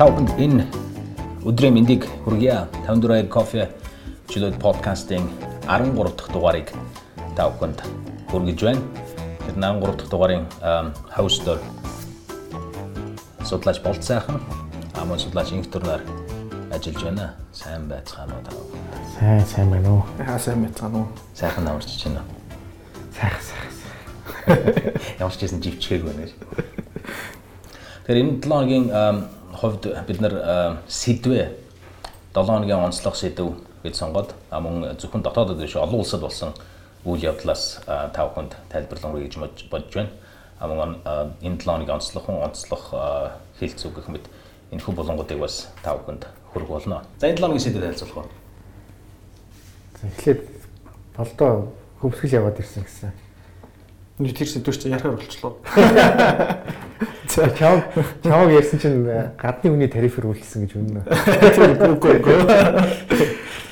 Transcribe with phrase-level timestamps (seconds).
[0.00, 0.64] Та бүхэнд энэ
[1.44, 2.72] өдрийн мэндийг хүргье.
[2.88, 3.68] 54 кофе
[4.32, 5.28] чөлөөт подкастын
[5.68, 6.72] 13 дахь дугаарыг
[7.36, 7.84] та бүхэнд
[8.32, 8.80] хүргэж байна.
[9.44, 10.48] Тэр 13 дахь дугаарын
[11.12, 11.60] хостор
[13.44, 14.40] судлаач болт сайхан
[14.96, 16.00] амун судлаач инхтөрнөр
[16.72, 17.36] ажиллаж байна.
[17.52, 18.80] Сайн байцгаана уу та бүхэн?
[19.20, 20.02] Сайн сайн байна уу?
[20.24, 21.08] Аа сайн байцгаана уу?
[21.36, 22.24] Сайхан амарч байна.
[23.20, 23.68] Сайхан сайхан.
[25.20, 26.24] Ямар ч гэсэн живчгээг байна.
[28.08, 28.88] Тэгэхээр энэ 7 хоногийн
[29.60, 30.34] хувьд бид нар
[30.88, 31.46] сэдвээ
[32.34, 36.54] 7 хоногийн онцлог сэдв гэж сонгоод мөн зөвхөн дотоодод биш олон улсад болсон
[37.04, 39.36] үйл явдлаас та бүхэнд тайлбарлах гэж
[39.68, 40.10] бодож байна.
[40.60, 41.00] Мөн
[41.44, 42.82] энэ 7 хоногийн онцлог хүн онцлог
[43.60, 44.26] хэлц үг гэх мэт
[44.72, 47.02] энэ хүү болонгуудыг бас та бүхэнд хүргэх болно.
[47.20, 48.28] За энэ 7 хоногийн сэдвээр танилцуулах уу?
[50.08, 50.40] Эхлээд
[51.16, 51.52] болдоо
[52.00, 53.12] хөвсгөл яваад ирсэн гэсэн.
[54.20, 55.56] Нэг тэр сэдвэр чи ярихаар болчлоо.
[57.24, 57.88] За чав
[58.20, 59.08] чав ярьсан чинь
[59.40, 61.08] гадны хүний тарифэр үйлчсэн гэж үнэн.
[61.56, 62.36] Тийм үгүй үгүй.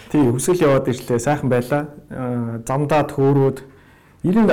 [0.08, 1.20] Тийм хөвсгөл яваад ирлээ.
[1.20, 1.92] Сайхан байлаа.
[2.64, 3.60] Замдаа төөрөөд
[4.24, 4.48] ер нь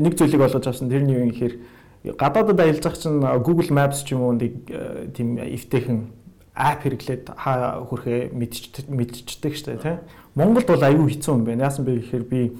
[0.00, 0.88] нэг зүйлийг олгож авсан.
[0.88, 4.64] Тэрний юу юм гэхээр гадаадад аялах чинь Google Maps ч юм уу нэг
[5.12, 6.08] тийм эвтэйхэн
[6.56, 10.00] ап хэрэглээд хаа хүрхээ мэдчихдэг штэ тий.
[10.38, 11.68] Монголд бол аюу хэцүү юм байна.
[11.68, 12.56] Яасан бэ гэхээр би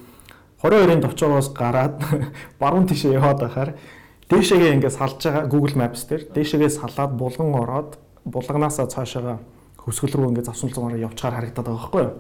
[0.65, 2.01] 22-ын товчоогоос гараад
[2.61, 3.71] баруун тишээ яваад байхаар
[4.33, 9.45] дээшээгээ ингээд салж байгаа Google Maps дээр дээшээгээ салаад булган ороод булганаасаа цаашаага
[9.77, 12.13] хөсгөл рүү ингээд завсуулсан мараа явчихаар харагдаад байгаа байхгүй юу.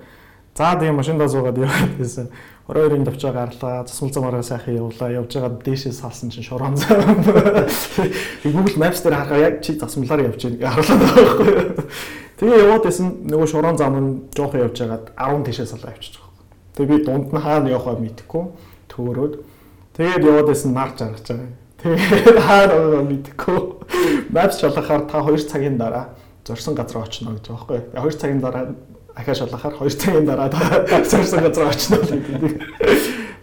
[0.54, 2.28] За тийм машиндаа суугаад яваад байсан.
[2.68, 5.10] 22-ын товчоо гарлаа, засмал замаараа сайхан явлаа.
[5.10, 7.24] Явж байгаа дээшээ салсан чинь шорон зам.
[8.44, 11.88] Google Maps дээр харахаа яг чи засмалаар явж байгааг харуулсан байгаа байхгүй юу.
[12.38, 16.23] Тэгээ яваад байсан нөгөө шорон зам нь жоохон явж байгаад 10 тишээ салаа байгаа.
[16.74, 18.44] Тэгээ би дунд нь хаана явахаа мэдэхгүй
[18.90, 19.34] төөрөөд
[19.94, 21.50] тэгээд яваад байсан нар жаргаж байгаа.
[21.78, 23.58] Тэгээд хаана мэдэхгүй.
[24.34, 28.10] Maps шалгахаар та 2 цагийн дараа зорсон газар очно гэж байгаа байхгүй.
[28.10, 28.74] 2 цагийн дараа
[29.14, 30.50] ахаа шалгахаар 2 цагийн дараа
[31.10, 32.58] зорсон газар очно гэдэг.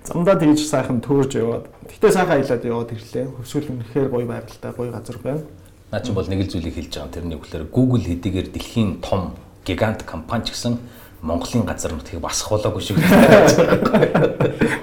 [0.03, 1.71] Замдаа тэгж сайхан төөрж яваад.
[1.87, 3.25] Гэтэ сайхан аялаад яваад ирлээ.
[3.31, 5.45] Хөвсгөл үнэхээр гоё байралтай, гоё газар байна.
[5.93, 7.15] Наа чи бол нэг л зүйлийг хэлж байгаа.
[7.15, 10.81] Тэрний үгээр Google хэдийгээр дэлхийн том гигант компани ч гэсэн
[11.21, 13.45] Монголын газар нутгийг басах болоогүй шиг байна.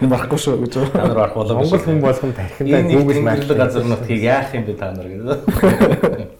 [0.07, 0.93] Барахгүй шүү гэж байна.
[0.93, 1.65] Та нар барах болоогүй.
[1.67, 6.31] Монгол хүн болгон тархиндаа Google Maps газар нутгийг яах юм бэ та нар гэдэг.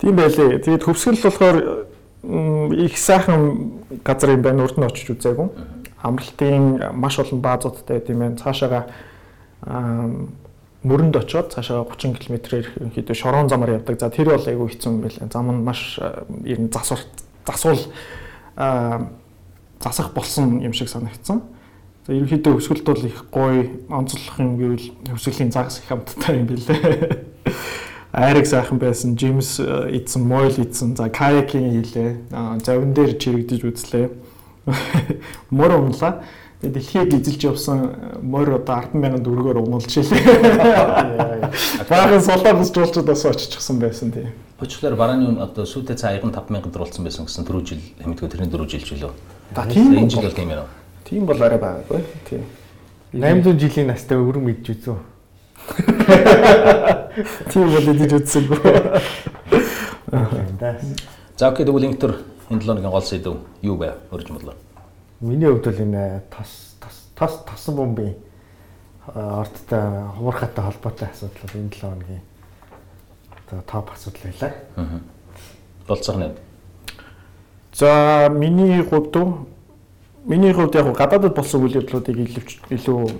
[0.00, 0.64] Тийм байлээ.
[0.64, 1.56] Тэгээд хөвсгөл болохоор
[2.72, 3.42] их сайхан
[4.00, 4.64] газар юм байна.
[4.64, 5.48] Урд нь очиж үзээгүй.
[6.00, 8.40] Амралтын маш олон баазуудтай тийм ээ.
[8.40, 8.88] Цаашаага
[10.82, 14.00] мөрөнд очоод цаашаа 30 км-ээр ерөнхийдөө шорон замаар явдаг.
[14.00, 15.28] За тэр бол айгүй хэцүү юм байлаа.
[15.28, 17.04] Зам нь маш ер нь засвар
[17.46, 17.78] засвал
[18.56, 21.42] засах болсон юм шиг санагдсан.
[22.06, 27.26] За ерөнхийдөө өсгөлт бол их гоё онцлох юм гэвэл өсгөлийн загас их хамттай юм билээ.
[28.12, 32.16] Айраг сайхан байсан, Джеймс идсэн, Мойл идсэн, за каякинг хийлээ.
[32.60, 34.10] Завин дээр чирэгдэж үзлээ.
[35.50, 36.22] Мөр унлаа.
[36.62, 40.22] Дэлхийд эзэлж явсан морь одоо 100000 төгрөгөөр уналж шилээ.
[41.90, 44.30] Баахан солонгос жуулчдад бас оччихсан байсан тийм.
[44.62, 48.50] Өчигдөр барааны үн одоо сүйтэй цаа 55000 төгрөг болсон байсан гэсэн түрүү жил хэмтгөө тэрний
[48.52, 49.10] дөрөв жил ч үлээ.
[49.58, 50.70] За тийм энэ жил бол тийм юм.
[51.02, 52.00] Тийм бол арай байгаагүй.
[52.30, 52.46] Тийм.
[53.12, 54.98] 800 жилийн настай өвөр мэдж үзөө.
[57.52, 58.60] Тийм бол идэж үзсэнгүй.
[61.36, 63.98] За окей тэгвэл интер энэ 7 хоногийн гол сэдв юу вэ?
[64.14, 64.54] Өрж бодлоо.
[65.20, 68.14] Миний хувьд бол энэ тос тос тос тосон бомбын
[69.10, 72.22] орттой хуурхатай холбоотой асуудал бол энэ 7 хоногийн
[73.52, 74.52] одоо топ асуудал байлаа.
[74.76, 75.00] Аа.
[75.86, 76.32] Болцох нь.
[77.74, 79.16] За миний хувьд
[80.24, 82.16] миний хувьд яг гадаадд болсон үйл явдлуудыг
[82.70, 83.10] илүү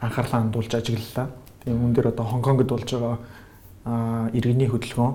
[0.00, 1.30] анхаарлаа хандуулж ажиглалаа.
[1.64, 5.14] Тийм хүн дээр одоо Хонконгод болж байгаа иргэний хөдөлгөөн.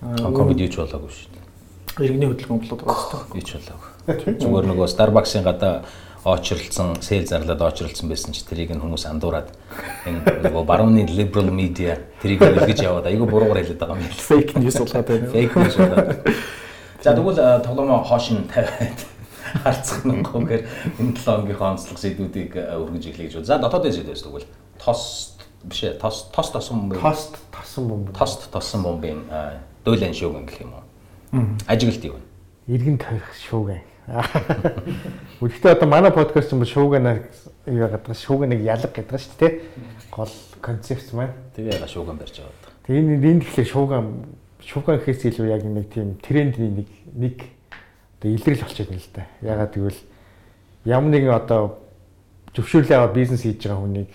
[0.00, 2.04] Хонконгод юу ч болоогүй шүү дээ.
[2.06, 3.40] Иргэний хөдөлгөөн болоод байгаа шүү дээ.
[3.40, 4.40] Юу ч болоогүй.
[4.40, 5.84] Зүгээр нөгөө Starbucks-ын гадаа
[6.24, 9.48] очролцсон, сэл зарлаад очролцсон байсан ч тэрийг нь хүмүүс андуураад
[10.04, 14.20] энэ нөгөө барууны liberal media тэрийг илгэж яваад айгүй буруугаар хэлээд байгаа юм байна.
[14.20, 15.32] Fake news болоод байна.
[15.32, 16.08] Fake news болоод.
[17.00, 19.00] За тэгвэл тоглоомоо хоош нь тавиад
[19.64, 20.62] харцах нь гомгээр
[21.00, 23.48] энэ 7 хоногийн онцлог сэдвүүдийг өргөж эхлэе гэж.
[23.48, 24.44] За дотоодын сэдвээс тэгвэл
[24.76, 29.24] тос биш ээ тос тос тосон бомбын тост тосон бомб тост тосон бомбын
[29.84, 30.84] дуйлан шууган гэх юм уу.
[31.64, 32.76] Ажиглалт юу вэ?
[32.76, 33.80] Иргэн тойрох шууган.
[34.10, 37.30] Гэхдээ одоо манай подкаст юм шууганаар
[37.66, 39.52] юу яагаад шууганыг ялга гэдэг шүү дээ.
[40.10, 41.30] Гол концепт маань.
[41.54, 42.74] Тэгээ яга шууган барьж байгаа.
[42.90, 44.26] Тэгээ энэ энэ тэгэхээр шууган
[44.58, 47.36] шууган гэхээс илүү яг нэг тийм трендний нэг нэг
[48.18, 49.26] одоо илрэл болчиход байна л да.
[49.46, 50.00] Ягаад гэвэл
[50.90, 51.62] ямар нэгэн одоо
[52.58, 54.10] зөвшөөрлөө аваад бизнес хийж байгаа хүнийг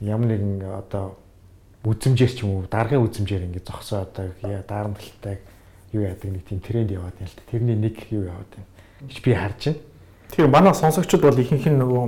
[0.00, 1.20] ямар нэгэн одоо
[1.84, 4.32] үзэмжээр ч юм уу даргын үзэмжээр ингээд зогсоо одоо
[4.64, 5.44] дарамтлалтай
[5.92, 7.50] юу яадаг нэг тийм тренд яваад байна л да.
[7.52, 9.78] Тэрний нэг юу яваад байна гэж би харж байна.
[10.30, 12.04] Тэгэхээр манай сонсогчид бол ихэнх нь нөгөө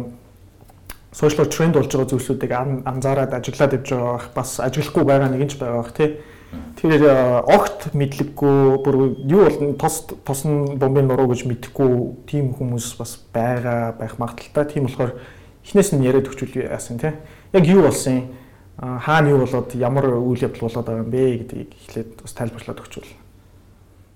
[1.13, 2.53] сошиал тренд болж байгаа зүйлсүүдийг
[2.87, 6.19] анзаараад ажиглаад явж байгаа бах бас ажиглахгүй байгаа нэг нь ч байгаа бах тий.
[6.51, 7.05] Тэгэхээр
[7.47, 8.97] огт мэдлэггүй бүр
[9.27, 14.67] юу бол тос тосон бомбын нуруу гэж мэдэхгүй тийм хүмүүс бас байгаа байх магадaltaй.
[14.67, 15.15] Тийм болохоор
[15.63, 17.15] эхнээс нь яриад өгчүүл яасан тий.
[17.55, 18.35] Яг юу болсон
[18.79, 23.20] хаана юу болоод ямар үйл явдал болоод байгаа юм бэ гэдгийг эхлээд бас тайлбарлаад өгчүүл.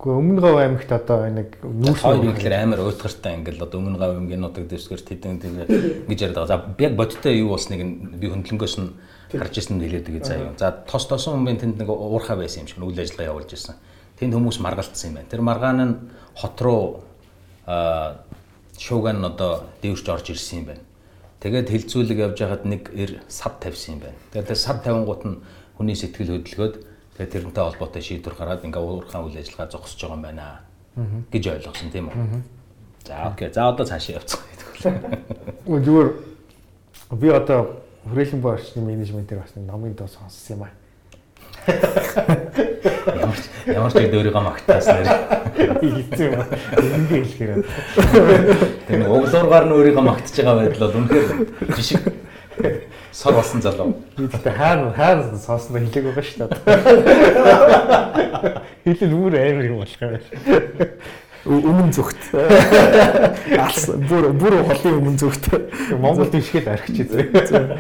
[0.05, 4.13] Гэхдээ өмнө гав аймагт одоо нэг нүүрс хоёр ихлээр амар уйтгартай ингээл одоо өмнө гав
[4.13, 5.57] аймагнуудыг дэвсгэр тэдэн тийм
[6.05, 6.53] гэж яриад байгаа.
[6.53, 7.81] За яг бодиттой юу болсныг
[8.21, 8.93] би хөндлөнгөөс нь
[9.33, 10.53] харж ирсэн нь хэлээд байгаа заа юу.
[10.61, 13.81] За тос тосон хүмүүс тэнд нэг уурхаа байсан юм шиг үйл ажиллагаа явуулж ирсэн.
[14.21, 15.33] Тэнд хүмүүс маргалтсан юм байна.
[15.33, 15.97] Тэр маргаан нь
[16.37, 17.01] хот руу
[17.65, 18.21] аа
[18.77, 20.85] шууган нь одоо дэвшж орж ирсэн юм байна.
[21.41, 24.21] Тэгээд хилцүүлэг явж байхад нэг эр сав тавьсан юм байна.
[24.37, 25.41] Тэгээд тэр сав тавингууд нь
[25.81, 30.23] хүний сэтгэл хөдлөгөөд тэгээд тэрнтэй холбоотой шийдвэр гаргаад ингээ уурхаан үйл ажиллагаа зогсож байгаа юм
[30.23, 30.47] байна
[31.31, 32.43] гэж ойлгосон тийм үү.
[33.07, 33.51] За окей.
[33.53, 35.01] За одоо цаашаа явцгаая.
[35.67, 36.09] Зүгээр
[37.13, 40.73] би одоо хүрээлэн боо орчны менежментээр бас номын доо сонссон юм аа.
[43.07, 45.09] Ямар ч ямар ч өөрийгөө магтаас нэр.
[45.81, 46.43] Хийцэн юм.
[46.81, 47.53] Ингээ хэлэхээр.
[48.89, 51.29] Тэр углуургаар нь өөрийгөө магтаж байгаа байдал бол үнэхээр
[51.77, 52.03] жишг
[53.15, 53.95] сор болсон залуу.
[54.17, 56.75] Би тэгтээ хайр хайр сонсноо хэлээг байгаа шүү дээ.
[58.85, 60.11] Хэлэл бүр амар юм болох юм
[61.47, 62.19] өмнө зүгт.
[63.55, 65.47] Алс бүр бүр холын өмнө зүгт.
[65.95, 67.71] Монгол дэвшгээд архич зөө.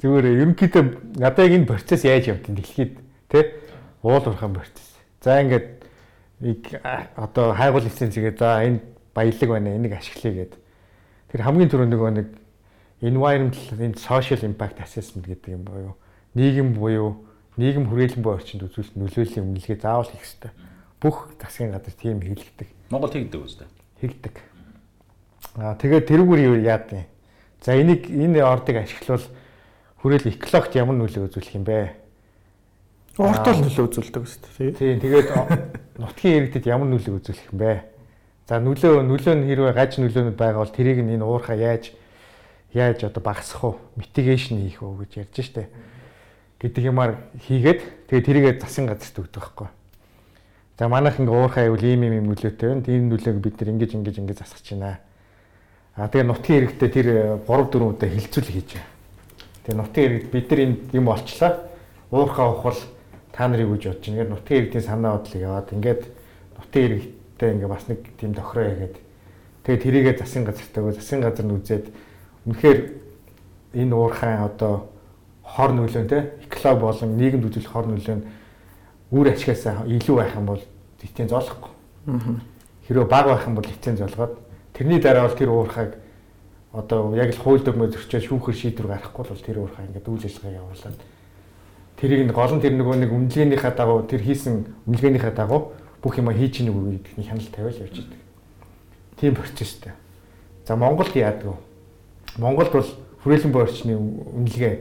[0.00, 0.84] Зүгээр ерөнхийдөө
[1.20, 3.54] надад яг энэ процесс яаж явдгийг дэлхийд тий
[4.02, 4.96] уул уурхайн процесс.
[5.20, 5.84] За ингээд
[6.40, 6.80] нэг
[7.14, 8.80] одоо хайгуул лицензгээ за энэ
[9.14, 10.56] баялаг байна энийг ашиглая гэд.
[11.30, 12.39] Тэр хамгийн түрүүнд нөгөө нэг
[13.00, 15.96] environmental and social impact assessment гэдэг юм боيو.
[16.34, 17.24] Нийгэм буюу
[17.56, 20.52] нийгэм хүрээлэн буй орчинд үзүүлэлт нөлөөллийн үнэлгээ заавал хийх хэрэгтэй
[21.00, 22.68] бүх засгийн газар тийм хийлгдэг.
[22.92, 23.66] Монгол хийгдэг үстэй.
[24.00, 24.34] Хийгдэг.
[25.56, 27.04] Аа тэгээд тэрүүгээр яад юм.
[27.64, 29.24] За энийг энэ ордыг ашиглавал
[30.04, 31.96] хүрээл экологт ямар нөлөө үзүүлэх юм бэ?
[33.16, 34.72] Ортол нөлөө үзүүлдэг үстэй.
[34.76, 35.28] Тийм тэгээд
[35.96, 37.72] нутгийн иргэдэд ямар нөлөө үзүүлэх юм бэ?
[38.48, 41.96] За нөлөө нөлөө нь хэрвээ гаж нөлөөнүүд байгаа бол тэрийг нь энэ уурхаа яаж
[42.72, 43.76] яаж одоо багасгах уу?
[43.96, 45.68] Митигейшн хийх үү гэж ярьж штэ.
[46.60, 47.16] гэдэг юмар
[47.48, 49.68] хийгээд тэгээд тэрийгэ засгийн газарт өгдөг байхгүй.
[50.78, 52.84] За манайх ингээ уурхай аюул ийм ийм нөлөөтэй байна.
[52.84, 54.84] Тийм нөлөөг бид нар ингэж ингэж ингэж засах чинь.
[54.84, 55.00] Аа
[55.96, 57.08] тэгээ нутгийн иргэдээ тэр
[57.48, 58.88] 3 4 удаа хилцүүл хийж байна.
[59.64, 61.52] Тэгээ нутгийн иргэд бид нар энэ юм болчлаа.
[62.12, 62.80] Уурхай ухвал
[63.32, 66.02] та нарыг үж бодож ингээд нутгийн иргэдийн санаа бодлыг яваад ингээд
[66.60, 68.96] нутгийн иргэдтэй ингээ бас нэг тийм тохироо яагаад
[69.64, 71.86] тэгээ тэрийгэ засгийн газартайгаа засгийн газар нь үзээд
[72.46, 72.78] үнэхээр
[73.74, 74.88] энэ уурхай одоо
[75.44, 78.26] хор нөлөө те эколог болон нийгэмд үзүүлэх хор нөлөө нь
[79.10, 80.62] үр ашигаас илүү байх юм бол
[81.02, 81.72] лиценз олохгүй.
[82.86, 84.38] Хэрвээ бага байх юм бол лиценз олгоод
[84.72, 85.92] тэрний дараа бол тэр уурхайг
[86.72, 90.58] одоо яг л хууль дөмөө зөрчиж шүүхэр шийдвэр гаргахгүй бол тэр уурхай ингээд үйл ажиллагаа
[90.62, 90.98] явуулаад
[91.98, 94.54] тэрийг нь гол нь тэр нөгөө нэг үнэлгээнийхээ дагуу тэр хийсэн
[94.86, 98.20] үнэлгээнийхээ дагуу бүх юм хийж ийн үгүй гэдгийг хяналт тавиал явж идэг.
[99.18, 99.92] Тийм процесстэй.
[100.64, 101.69] За Монголд яадаг вэ?
[102.38, 102.88] Монголд бол
[103.22, 104.74] хүрээлэн боо орчны үнэлгээ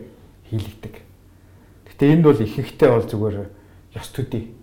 [0.49, 0.95] хийлэгдэг.
[1.89, 3.37] Гэтэ энд бол ихэнхдээ бол зүгээр
[3.95, 4.53] ёс төдий.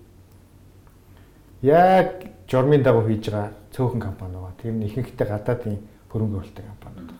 [1.62, 4.54] Яг журмын дагуу хийж байгаа цөөхөн компани байгаа.
[4.62, 5.78] Тэр нь ихэнхдээ гадаадын
[6.10, 7.10] хөрөнгө оруулалтын компаниуд.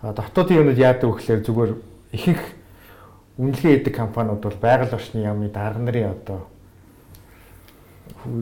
[0.00, 1.72] А дотоодын юмуд яадаг вэ гэхээр зүгээр
[2.12, 2.44] ихэнх
[3.38, 6.46] үнэлгээ хийдэг компаниуд бол байгаль орчны яамны дарга нарын одоо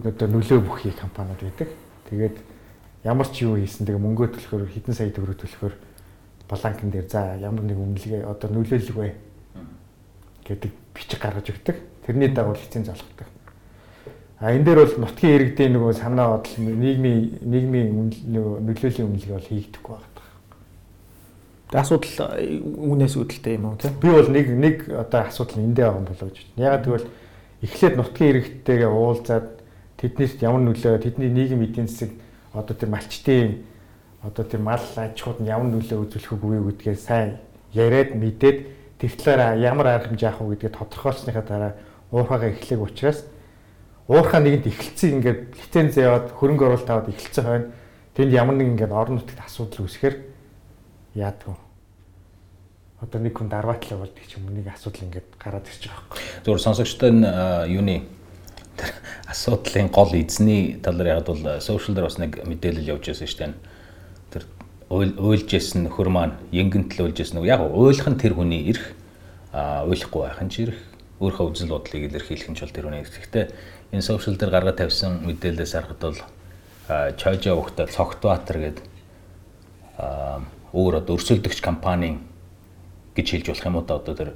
[0.05, 1.69] одоо нөлөө бүхий компаниуд байдаг.
[2.11, 2.37] Тэгээд
[3.05, 5.75] ямар ч юу хийсэн тэгээ мөнгөө төлөхөөр хэдэн сая төгрөг төлөхөөр
[6.49, 9.15] баланкн дээр за ямар нэг үнэлгээ одоо нөлөөлөг вэ
[10.49, 11.77] гэдэг бичиг гаргаж өгдөг.
[12.07, 13.29] Тэрний дагуу лиценз олгодог.
[14.41, 17.89] А энэ дээр бол нутгийн иргэдийн нөгөө санаа бодол нийгмийн нийгмийн
[18.65, 20.19] нөлөөлийн үнэлгээ бол хийгдэхгүй байна.
[21.69, 22.17] Тэгээ асуудал
[22.81, 23.99] үүнээс үүдэлтэй юм уу тийм?
[24.01, 26.65] Би бол нэг нэг одоо асуудал эндээ байгаа юм болоо гэж байна.
[26.65, 27.09] Ягаад гэвэл
[27.67, 29.49] эхлээд нутгийн иргэдтэйгээ уулзаад
[29.99, 32.15] тэднийд ямар нөлөө тэдний нийгэм эдийн засаг
[32.55, 33.68] одоо тэр малчтын
[34.23, 37.39] одоо тэр мал аж ахуйд нь ямар нөлөө үзүүлэх үгүй гэдгээ сайн
[37.73, 38.59] яриад мэдээд
[38.99, 41.73] тэр талаараа ямар арга хэмжээ авах уу гэдгээ тодорхойлсныхаа дараа
[42.11, 43.25] уурхаага эхлэх учраас
[44.09, 47.71] уурхаа нэгэнт эхэлсэн ингээд лиценз яваад хөрөнгө оруулалт аваад эхэлсэн хойно
[48.17, 50.17] тэнд ямар нэг ингээд орон нутгад асуудал үүсэхээр
[51.15, 51.57] яадгүй.
[52.99, 56.25] Одоо нэг хүн дарбаатлаа болдог ч юм уу нэг асуудал ингээд гараад ирж байгаа байхгүй.
[56.43, 57.25] Зөвхөн сонсогчтой нь
[57.71, 57.97] юуны
[59.31, 63.78] асуудлын гол эзний талаар яг бол сошиал дээр бас нэг мэдээлэл явж байсан шүү дээ.
[64.89, 67.45] Уйлж исэн нөхөр маань янгэнтэл уйлж исэн.
[67.45, 68.97] Яг уйлах нь тэр хүний эрх
[69.53, 70.81] а ойлгохгүй байх нь ч ирэх
[71.21, 73.05] өөрийнхөө үзэл бодлыг илэрхийлэх нь ч бол тэр үнэ.
[73.05, 73.45] Гэхдээ
[73.93, 76.21] энэ сошиал дээр гаргаад тавьсан мэдээлэлээс харахад бол
[77.21, 78.87] Чойжо ухтаа Цогтбаатар гэдэг
[80.73, 82.17] өөр одоо өрсөлдөгч компани
[83.13, 84.31] гэж хэлж болох юм уу да одоо тэр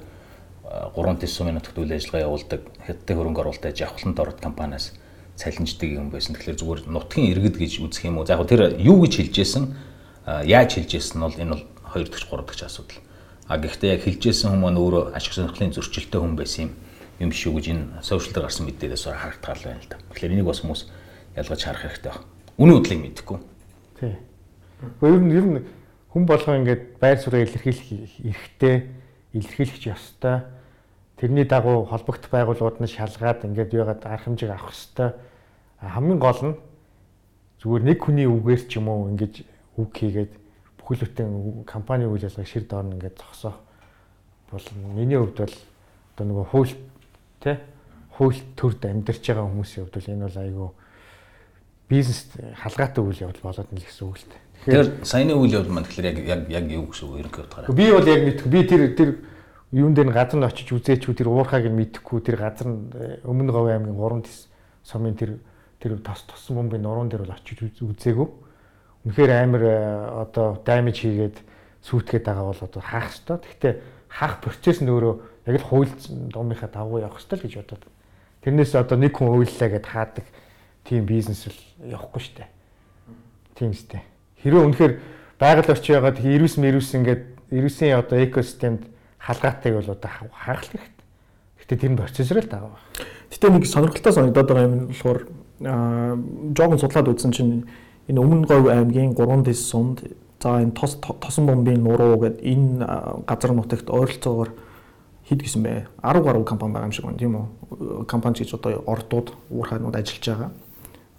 [0.69, 4.93] 3 тэс сумын нутагт үйл ажиллагаа явуулдаг хятадын хөрөнгө оруулалт аж авахланд ороод компаниас
[5.37, 6.37] цалинждаг юм байсан.
[6.37, 8.25] Тэгэхээр зүгээр нутгийн иргэд гэж үзэх юм уу?
[8.25, 9.92] За яг тэр юу гэж хэлжсэн
[10.25, 13.01] яаж хэлжсэн нь бол энэ бол 2 дахь 3 дахь асуудал.
[13.47, 16.71] А гэхдээ яг хэлжсэн хүмүүс өөрөө ашиг сонирхлын зөрчилтэй хүн байсан юм
[17.23, 19.97] юм шүү гэж энэ сошиал дээр гарсан мэдээлэлээс харагдтал байна л да.
[20.11, 20.81] Тэгэхээр энийг бас хүмүүс
[21.37, 22.25] ялгаж харах хэрэгтэй байна.
[22.57, 23.39] Үнэн үдлийг мэдэхгүй.
[23.99, 24.15] Тий.
[25.01, 25.59] Ер нь ер нь
[26.09, 28.75] хүн болгоо ингээд байр суурийг илэрхийлэх эрхтэй,
[29.37, 30.41] илэрхийлэх ёстой.
[31.17, 35.09] Тэрний дагуу холбогдох байгууллагууд нь шалгаад ингээд яагаад арга хэмжээг авах ёстой.
[35.79, 36.55] Хамгийн гол нь
[37.61, 39.45] зүгээр нэг хүний үгээр ч юм уу ингэж
[39.77, 40.31] үг хийгээд
[40.79, 43.57] бүхэл бүтэн компани үйл ажиллагааг шир доорн ингээд зогсоох
[44.51, 45.55] бол миний хувьд бол
[46.15, 46.73] одоо нөгөө хууль
[47.41, 47.57] тий
[48.17, 50.69] хууль төрд амьдарч байгаа хүмүүсийн хувьд бол энэ бол айгүй
[51.89, 52.29] бизнес
[52.61, 54.41] халгаатай үйл явдал болоод нь л гэсэн үг л дээ.
[54.63, 57.75] Тэгэхээр саяны үйл явдал маань тэгэхээр яг яг яг юу гэсэн үг ерөнхийдөө утгаараа.
[57.75, 58.49] Би бол яг мэдгүй.
[58.49, 59.09] Би тэр тэр
[59.73, 63.51] юун дээр газар нь очиж үзээчүү тэр уурхааг нь мэдэхгүй тэр газар нь э, өмнө
[63.51, 64.47] говь аймгийн 3 тис
[64.85, 65.41] сумын тэр
[65.81, 68.27] тэр тос тосон бомбын нуруунд дээр бол очиж үзээгүй.
[69.03, 69.77] Үнэхээр амар э,
[70.23, 71.37] одоо даймиж хийгээд
[71.83, 73.37] сүйтгэхэд байгаа бол одоо хаах ёстой.
[73.43, 73.73] Гэхдээ
[74.07, 75.15] хаах процесс нь өөрөө
[75.51, 75.91] яг л хууль
[76.31, 77.83] домынхаа дагуу явах ёстой л гэж бодоод.
[78.47, 80.25] Тэрнээс одоо нэг хүн уйллаа гэд хаадаг
[80.87, 82.47] тийм бизнес л явахгүй дээ.
[83.59, 84.01] Тийм үстэй.
[84.43, 84.93] Хэрвээ үнэхээр
[85.39, 88.87] байгаль орчин ягаад ирүүс мэрүүс ингээд ирүүсийн одоо экосистемд
[89.19, 90.91] халгаатайг бол одоо хаах хэрэгтэй.
[91.63, 92.79] Гэтэ тэр нь процессор л дагав.
[93.31, 95.19] Гэтэ нэг сонирхолтой санагдаад байгаа юм нь болохоор
[95.63, 96.15] аа
[96.55, 97.63] жоохон судлаад үзсэн чинь
[98.07, 100.03] энэ өмнө говь аймгийн 3 дэс сумд
[100.41, 102.85] за энэ тос тосон бомбын нуруу гэдэг энэ
[103.27, 104.51] газар нутагт ойролцоогоор
[105.23, 105.87] хэд гэсэн бэ?
[106.03, 108.05] 10 гаруй компани байгаа юм шиг байна тийм үү?
[108.05, 110.51] Компани гэж одоо ордууд уурхаанууд ажиллаж байгаа.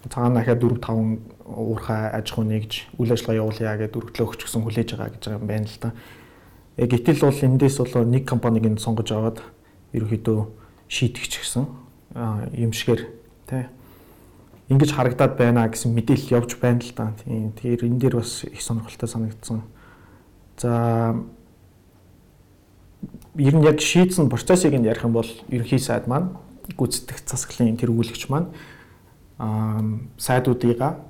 [0.05, 4.61] Цагаана дахиад 4 5 уурхай аж ахуй нэгж үйл ажиллагаа явуулъя гэдэг дөрвөлөө өгч гсэн
[4.61, 5.91] хүлээж байгаа гэж байгаа юм байна л да.
[6.77, 9.41] Яг гэтэл бол эндээс бол нэг компаниг нь сонгож аваад
[9.97, 10.39] ерөөхдөө
[10.93, 11.65] шийтгэж гсэн
[12.53, 13.03] юм шигээр
[13.49, 13.65] тий
[14.69, 17.13] ингэж харагдаад байна гэсэн мэдээлэл явж байна л да.
[17.25, 17.53] Тийм.
[17.53, 19.63] Тэгэхээр энэ дээр бас их сонирхолтой санагдсан.
[20.57, 21.15] За
[23.37, 26.37] ер нь яг шийдсэн процессыг нь ярих юм бол ерөнхий сайд маань
[26.77, 28.49] гүйцэтгэх засаглалын тэр өгүүлэгч маань
[30.17, 31.03] сайдуудыгаа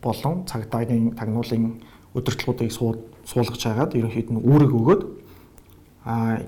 [0.00, 1.82] болон цагдаагийн тагнуулын
[2.14, 5.02] удирдлагуудыг суулгаж хагаад ерөнхийд нь үүрэг өгөөд
[6.06, 6.40] а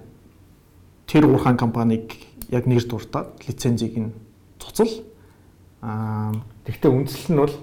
[1.06, 2.14] тэр уурхаан компанийг
[2.48, 4.14] яг нэр дуртаад лицензийг нь
[4.62, 5.09] цуцал
[5.82, 6.32] а
[6.64, 7.54] тэгвэл үндсэл нь бол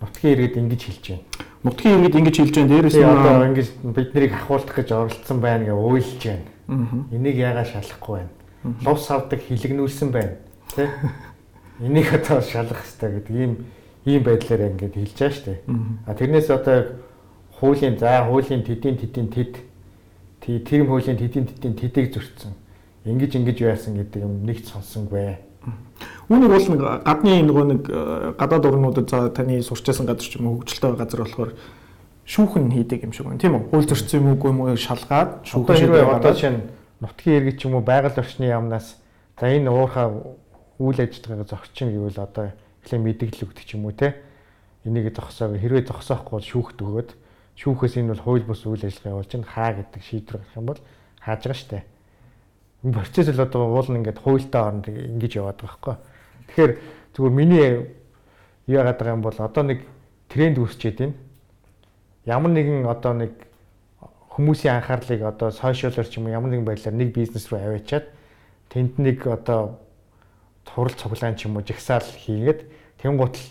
[0.00, 1.24] нутгийн иргэд ингэж хэлж байна.
[1.64, 2.70] Нутгийн иргэд ингэж хэлж байна.
[2.72, 6.46] Дээрээс нь одоо ингэж бид нарыг ахуулах гэж оролцсон байна гэж уйлж байна.
[7.12, 8.32] Энийг яагаад шалахгүй байна?
[8.84, 10.36] Лус авдаг хилэгнүүлсэн байна.
[10.74, 10.88] Тэ?
[11.84, 13.52] Энийг одоо шалгах хэрэгтэй гэдэг ийм
[14.06, 15.60] ийм байдлаар ингээд хэлж байгаа шүү дээ.
[16.06, 16.78] А тэрнээс одоо
[17.60, 19.52] хуулийн за хуулийн тэдийн тэдийн тэд
[20.40, 22.52] тэр хуулийн тэдийн тэдийн тэдэг зөрчсөн.
[23.04, 25.38] Ингэж ингэж байсан гэдэг юм нэгт сонсонгүй.
[26.28, 30.50] Үүнийг бол нэг гадны нөгөө нэг э, гадаад орнуудад за таны сурчсан газар ч юм
[30.50, 31.50] уу хөгжилтэй газар болохоор
[32.26, 33.70] шүүхэн хийдэг юм шиг байна тийм үү?
[33.70, 36.60] Хууль зөрчсөн юм уугүй юм уу шалгаад шүүхэн шийдвэр одоо чинь
[36.98, 38.98] нутгийн иргэд ч юм уу байгаль орчны яамнаас
[39.38, 40.10] за энэ уурхаа
[40.82, 42.50] үйл ажиллагаагаа зогсчихно гэвэл одоо
[42.82, 44.18] эхлээ мэдээлэл өгдөг юм уу те
[44.82, 47.10] энийг зогсоог хэрвээ зогсоохгүй бол шүүхт өгөөд
[47.56, 50.80] шүүхээс энэ бол хууль бус үйл ажиллагаа явуулж чинь хаа гэдэг шийдвэр гарах юм бол
[51.22, 51.78] хааж байгаа штэ.
[52.82, 55.96] Процесс л одоо уул нь ингээд хуйлтаа оронд ингэж яваад байгаа байхгүй.
[56.50, 56.72] Тэгэхээр
[57.16, 57.66] зүгээр миний
[58.66, 59.80] яагаад байгаа юм бол одоо нэг
[60.28, 61.14] тренд үүсчээд байна.
[62.26, 63.32] Ямар нэгэн одоо нэг
[64.36, 68.04] хүмүүсийн анхаарлыг одоо сошиалор ч юм уу ямар нэгэн байдлаар нэг бизнес руу аваачаад
[68.68, 69.80] тэнд нэг одоо
[70.68, 72.68] турал цуглаан ч юм уу жигсаал хийгээд
[73.00, 73.46] тэнгуут л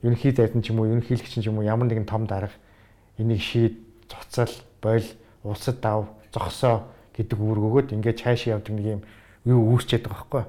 [0.00, 2.56] ерөнхий зайдан ч юм уу ерөнхийлөгч ч юм уу ямар нэгэн том дарга
[3.20, 3.76] энийг шийд
[4.08, 4.48] цуцал
[4.80, 5.04] бойл
[5.44, 6.88] улсад дав зогсоо
[7.20, 9.02] гэдэг үүрэг өгөөд ингээд цаашаа явдаг нэг юм
[9.44, 10.44] юу үүсчээд байгаа байхгүй.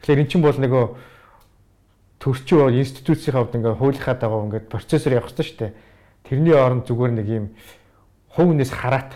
[0.00, 0.84] Тэгэхээр эн чинь бол нөгөө
[2.24, 5.72] төрчин институцийн хувьд ингээд хуулийнхаа дагуу ингээд процессор явах хэрэгтэй шүү дээ.
[6.24, 7.46] Тэрний оронд зүгээр нэг юм
[8.32, 9.12] хувь хүнээс хараат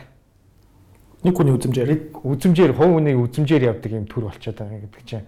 [1.24, 5.26] нэг хүний үзмжээр үзмжээр хувь хүний үзмжээр явдаг юм төр болчиход байгаа гэдэг чинь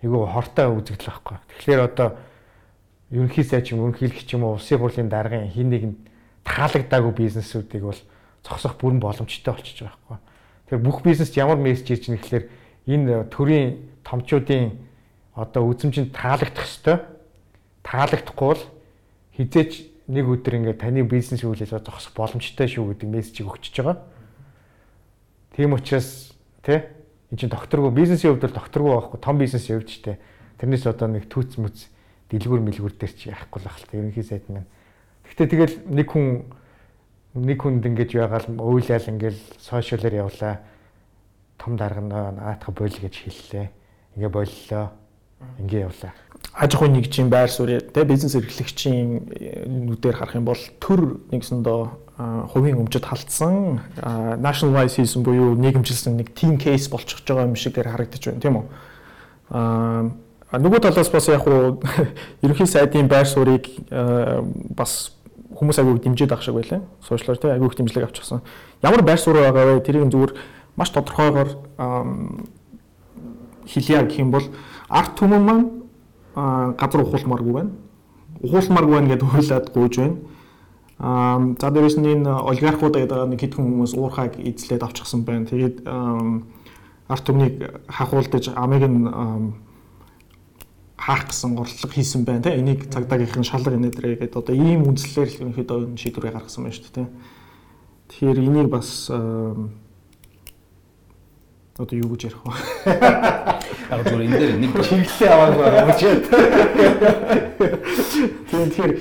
[0.00, 1.36] айгүй хортой үзэгдэл байхгүй.
[1.60, 2.08] Тэгэхээр одоо
[3.10, 5.98] ерөнхий сайд юм ерөнхийлөгч юм уу улсын хурлын даргын хин нэгэнд
[6.46, 8.00] таалагдаагүй бизнесүүдийг бол
[8.46, 10.18] зогсох бүрэн боломжтой болчихж байгаа байхгүй.
[10.66, 12.44] Тэгэхээр бүх бизнест ямар мессеж ирж байгаа гэхээр
[12.90, 14.74] энэ төрийн томчуудын
[15.34, 17.06] одоо үзэмжинд таалагдах ёстой.
[17.86, 18.64] Таалагдахгүй бол
[19.38, 19.72] хизээч
[20.10, 24.02] нэг өдөр ингээд таны бизнес үйл ажиллагаа зогсох боломжтой шүү гэдэг мессежийг өгчөж байгаа.
[25.54, 26.82] Тийм учраас тий
[27.30, 29.36] энэ чинь докторгүй бизнесийн хувьд бол докторгүй байхгүй том
[29.78, 30.18] хувьд ч те.
[30.58, 31.90] Тэрнээс одоо нэг түүц мүц
[32.30, 34.70] дэлгүүр мэлгүүр дээр чи яахгүй л ахalta ерөнхий сайд маань.
[35.26, 36.46] Гэхдээ тэгэл нэг хүн
[37.36, 40.64] нэг хүнд ингэж ягаал уйлал ингээл сошиалэр явлаа.
[41.60, 43.68] Том дарга наатах бойл гэж хэллээ.
[44.16, 44.90] Ингээ боллоо.
[45.60, 46.12] Ингээ явлаа.
[46.56, 49.28] Аж ахуйн нэгжийн байр суурь тэ бизнес эрхлэгчийн
[49.68, 51.80] нүдээр харах юм бол төр нэгсэндөө
[52.16, 53.84] хувийн өмчөд халтсан
[54.40, 58.56] national wise хийсэн буюу нийгэмжилсэн нэг team case болчихж байгаа юм шиг харагдаж байна тийм
[58.56, 58.66] үү?
[59.52, 60.08] Аа
[60.56, 61.76] нөгөө талаас бас яг уу
[62.44, 63.68] ерөнхий сайдын байр суурийг
[64.72, 65.12] бас
[65.56, 66.82] хүмүүс аягүй дэмжиж авах шиг байлаа.
[67.00, 68.40] Сошиалор тий их дэмжлэг авчихсан.
[68.82, 69.80] Ямар байр суурь байгаа вэ?
[69.80, 70.32] Тэрийг зүгээр
[70.76, 71.48] маш тодорхойгоор
[73.66, 74.46] хэлье гэх юм бол
[74.88, 75.66] арт түмэн маань
[76.76, 77.70] газар ухуулмааргүй байна.
[78.42, 80.16] Ухуулмааргүй байна гэдээ хуйлаад гуйж байна.
[80.98, 85.48] Аа за дээрээс нь энэ олигархууд гэдэг нэг хэдхэн хүмүүс уурхайг эзлээд авчихсан байна.
[85.48, 85.88] Тэгээд
[87.08, 89.08] арт түмнийг хахуулдаж амыг нь
[91.06, 92.58] хаах гэсэн орлого хийсэн байна те.
[92.58, 96.90] Энийг цагдаагийнх нь шалга инээдрээ гэдэг одоо ийм үндслээр ерөнхийдөө энэ шийдвэрээ гаргасан байна шүү
[96.90, 97.08] дээ
[98.08, 99.10] тэгэхээр энийг бас
[101.76, 102.54] одоо юу гэж ярих вэ?
[103.90, 106.22] Яг зөв энэ дээр нэг чиглэлээ аваагүй өмчээд
[108.50, 108.92] тэгэхээр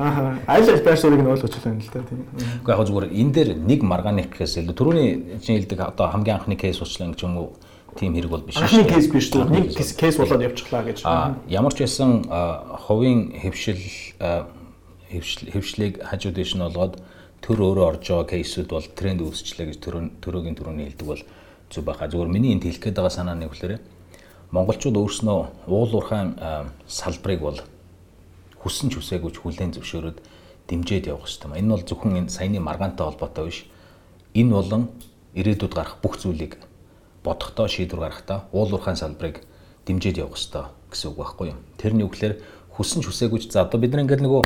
[0.00, 2.24] Аа аль аль байр суурийг нь ойлгож байна л да тийм.
[2.64, 5.08] Уу яг зүгээр энэ дээр нэг маргааны гэхээс илүү түрүүний
[5.42, 7.48] чинь хэлдэг одоо хамгийн анхны кейс уучлаа гэж юм уу
[7.98, 8.64] тийм хэрэг бол биш шүү.
[8.66, 9.44] Анхны кейс биш шүү.
[9.50, 11.02] Нэг кейс болоод явчихлаа гэж.
[11.04, 12.26] Аа ямар ч байсан
[12.86, 13.82] хувийн хөвшил
[15.10, 17.02] хөвшлийг хажуу дэш нь болгоод
[17.42, 19.78] төр өөрөө орж байгаа кейсүүд бол тренд үүсчлээ гэж
[20.22, 21.22] төрөөгийн төрөний хэлдэг бол
[21.72, 22.06] зүг баха.
[22.06, 23.80] Зүгээр миний энд хэлэх гээд байгаа санаа нь гэхээр
[24.54, 26.36] монголчууд өөрснөө уул уурхайн
[26.86, 27.58] салбарыг бол
[28.62, 30.18] хүссэн ч хүсээгүй ч хүлээн зөвшөөрөөд
[30.68, 31.58] дэмжиж явах хэрэгтэй.
[31.58, 33.66] Энэ бол зөвхөн энэ саяны маргаантай холбоотой биш.
[34.34, 34.82] Энэ болон
[35.34, 36.58] ирээдүйд гарах бүх зүйлийг
[37.24, 39.44] бодохдоо шийдвэр гаргахдаа уулуурхайн салбарыг
[39.86, 41.58] дэмжиж явах хэрэгтэй гэсэн үг байхгүй юу.
[41.76, 42.34] Тэрний үгээр
[42.74, 44.42] хүссэн ч хүсээгүй ч за одоо бид нар ингээд нөгөө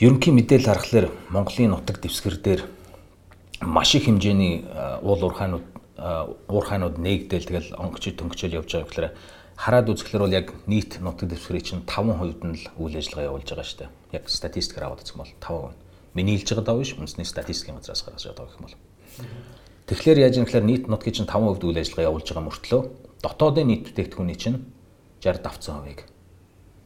[0.00, 2.62] ерөнхий мэдээлэл харахаар Монголын нутаг дэвсгэр дээр
[3.62, 4.64] маш их хэмжээний
[5.04, 5.66] уул уурхайнууд
[6.48, 9.08] уурхайнууд нээгдэл тэгэл онгочид төнгөчөл явж байгаа гэхээр
[9.60, 13.76] хараад үзэхлээр бол яг нийт нутаг дэвсгэрийн чинь 5% нь л үйл ажиллагаа явуулж байгаа
[13.76, 14.16] дээ.
[14.16, 16.16] Яг статистикээр аваад үзэх юм бол 5%.
[16.16, 18.76] Миний хэлж байгаа даа биш үндэсний статистикийн газраас гаргаж байгаа гэх юм бол.
[19.90, 22.80] Тэгэхээр яаж юм гэхээр нийт нутгийн чинь 5% үйл ажиллагаа явуулж байгаа мөртлөө
[23.26, 24.62] дотоодын нийт бүтээгдэхүүний чинь
[25.18, 26.06] 60 давцсан хувийг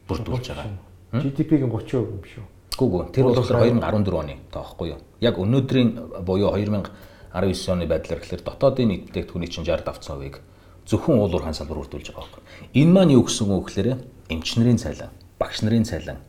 [0.09, 0.73] бүрдүүлж байгаа.
[1.13, 2.45] GDP-ийн 30% юм шүү.
[2.73, 4.99] Гүг тэр бол 2014 оны тоохгүй юу.
[5.21, 10.41] Яг өнөөдрийн буюу 2019 оны байдлаар гэхээр дотоодын нийт бүтээгдэхүүний чинь 60 давцсан хувийг
[10.89, 12.41] зөвхөн уулуур хаан салбар бүрдүүлж байгаа байхгүй.
[12.73, 14.01] Энэ маань юу гэсэн үг гэхээр
[14.33, 16.25] эмчнэрийн цалин, багш нарын цалин,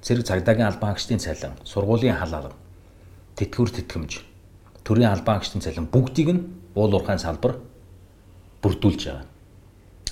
[0.00, 2.56] зэрэг цагдаагийн албан хаагчдын цалин, сургуулийн халаалга,
[3.36, 4.33] тэтгэвэр тэтгэмж
[4.84, 6.44] төрийн албан агчдын цалин бүгдийг нь
[6.76, 7.56] уул уурхайн салбар
[8.62, 9.24] бүрдүүлж байгаа.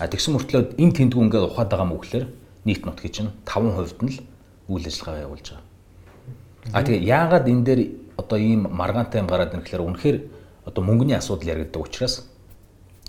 [0.00, 2.26] А тэгсэн мөртлөө энэ тэмдгүү ингээд ухаад байгаа мөглөөр
[2.64, 4.18] нийт нутгийн чинь 5% нь л
[4.72, 5.66] үйл ажиллагаа явуулж байгаа.
[6.72, 7.80] А тэгээ яагаад энэ дээр
[8.16, 10.18] одоо ийм маргаантай юм гараад ирэх гэхээр үнэхээр
[10.64, 12.30] одоо мөнгөний асуудал яригддаг учраас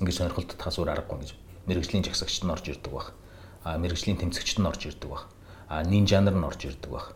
[0.01, 1.31] ингээд сонирхолт татхаас өөр аргагүй гэж
[1.69, 3.13] мэрэгжлийн жагсагчд нь орж ирдэг баг.
[3.63, 5.29] А мэрэгжлийн тэмцэгчд нь орж ирдэг баг.
[5.69, 7.15] А нин жанр нь орж ирдэг баг.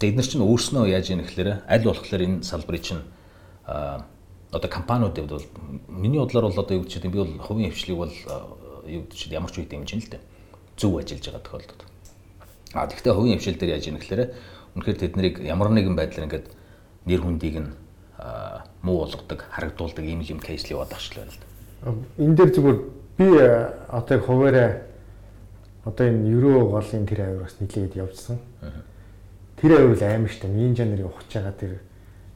[0.00, 3.04] Тэгээд эдгээр чинь өөрснөө яаж яах гэхээр аль болохоор энэ салбарыг чинь
[4.50, 5.46] одоо компаниудад бол
[5.88, 8.14] миний бодлоор бол одоо юу гэж би бол хувийн хвшлийг бол
[8.86, 10.20] юу гэж ямар ч үед дэмжин л дээ.
[10.76, 11.82] Зөв ажиллаж байгаа тохиолдолд.
[12.74, 14.34] А тэгвэл хувийн хвшил дээр яаж ийм гэхээр
[14.74, 16.46] үнэхээр тэд нарыг ямар нэгэн байдлаар ингээд
[17.06, 17.70] нэр хүндийг нь
[18.82, 21.38] муу болгодог, харагдуулдаг ийм юм кейс л яваад багчлаа л.
[22.18, 22.78] Энэ дээр зүгээр
[23.18, 23.26] би
[23.88, 24.70] одоо яг хуваараа
[25.84, 28.38] одоо энэ ерөө голын тэр авир бас нилээд явжсан.
[29.56, 30.48] Тэр авир л амар штэ.
[30.48, 31.72] Мин жанрыг ухаж байгаа тэр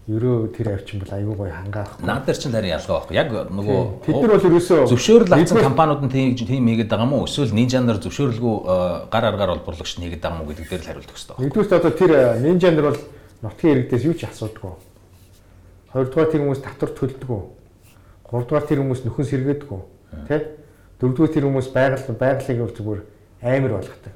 [0.05, 1.97] ерөө тэр авчин бол аюу гой хангаах.
[2.05, 3.17] Наад дээр ч харин ялгаа байхгүй.
[3.17, 7.25] Яг нөгөө тэд нар бол ерөөсөө зөвшөөрөл авсан компаниуд нь тийм тийм хийгээд байгаа мó
[7.25, 8.77] эсвэл нинжа нар зөвшөөрөлгүй э,
[9.09, 11.45] гар аргаар олборлагч нь хийгээд байгаа мó гэдэг дээр л хариулт өгсөн байна.
[11.49, 13.01] Нэгдүгээр одоо тэр э, нинжа нар бол
[13.49, 14.75] нутгийн иргэдээс юу ч асуудаггүй.
[15.97, 17.43] Хоёрдугаар тэр хүмүүс татвар төлдөггүй.
[18.29, 19.81] Гуравдугаар тэр хүмүүс нөхөн сэргээдэггүй.
[20.29, 20.37] Тэ?
[21.01, 23.01] Дөрөвдүгээр тэр хүмүүс байгаль байгалыг бол зүгээр
[23.41, 24.15] амар болгодог.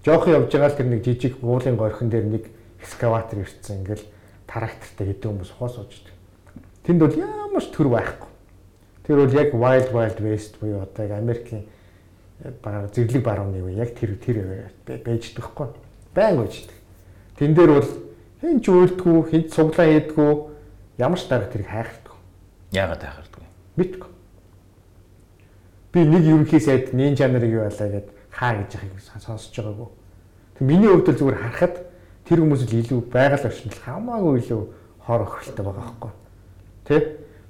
[0.00, 2.44] Жохон явж байгаа л тэр нэг жижиг уулын горхон дээр нэг
[2.80, 4.04] экскаватор ирсэн ингээл
[4.50, 6.14] трактортай хэдэн хүмүүс ухаа сууждаг.
[6.82, 8.30] Тэнд бол ямар ч төр байхгүй.
[9.06, 11.64] Тэр бол яг wild wild west буюу одоо яг Америкийн
[12.62, 14.70] баг зэрлэг барууны үе яг тэр тэр
[15.06, 15.68] байждаг хгүй.
[16.14, 16.74] Байн байждаг.
[17.38, 17.90] Тэн дээр бол
[18.40, 20.32] хэн ч үйлдэггүй, хэн ч суглаа хийдэггүй,
[20.98, 22.14] ямар ч дарга тэрийг хайхдаг.
[22.72, 23.48] Яагаад хайхдаг вэ?
[23.76, 24.10] Мэдгүй.
[25.92, 29.88] Би нэг ерөнхий сайд нин чанарыг юу байлаа гэд хаа гэж яхийг сонсож байгаагүй.
[30.56, 31.74] Тэг миний хувьд л зүгээр харахад
[32.30, 34.62] тэр хүмүүс л илүү байгаль орчинд хамаагүй илүү
[35.02, 36.12] хор охиролтой байгаа байхгүй.
[36.86, 36.96] Тэ?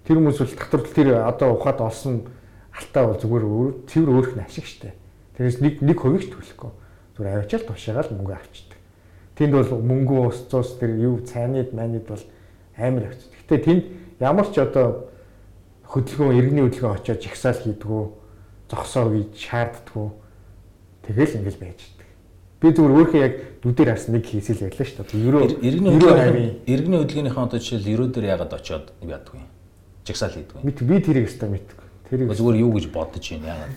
[0.08, 2.24] Тэр хүмүүс бол татвар тэр одоо ухаад олсон
[2.72, 3.44] алтаа бол зүгээр
[3.84, 4.96] цэвэр өөрх нь ашиг штэ.
[5.36, 6.72] Тэрээс нэг нэг хувийг төлөхгүй.
[7.12, 8.80] Зүгээр авчаал тушаагаал мөнгө авчдаг.
[9.36, 12.24] Тэнд бол мөнгө ус цус тэр юу цайнад манид бол
[12.80, 13.36] амар авчдаг.
[13.36, 13.84] Гэтэ тэнд
[14.16, 15.12] ямар ч одоо
[15.92, 18.02] хөдөлгөөн иргэний хөдөлгөөн очиод жагсаал хийдгүү
[18.72, 20.08] зогсоо гэж шаарддаггүй.
[21.04, 21.99] Тэгэл ингээл байж.
[22.60, 25.24] Би зүгээр өөрхөө яг нүдээр харсан нэг хийсэл байлаа шүү дээ.
[25.32, 29.40] Ерөө иргэний хөдөлгөөний иргэний хөдөлгөөнийхөө одоо жишээл ерөө дээр яагаад очиод яадгүй.
[30.04, 30.60] Жагсаал хийдгүй.
[30.68, 31.88] Мэд би тэрийг өстой мэдгүй.
[32.10, 33.72] Тэрийг зүгээр юу гэж бодож байна яагаад.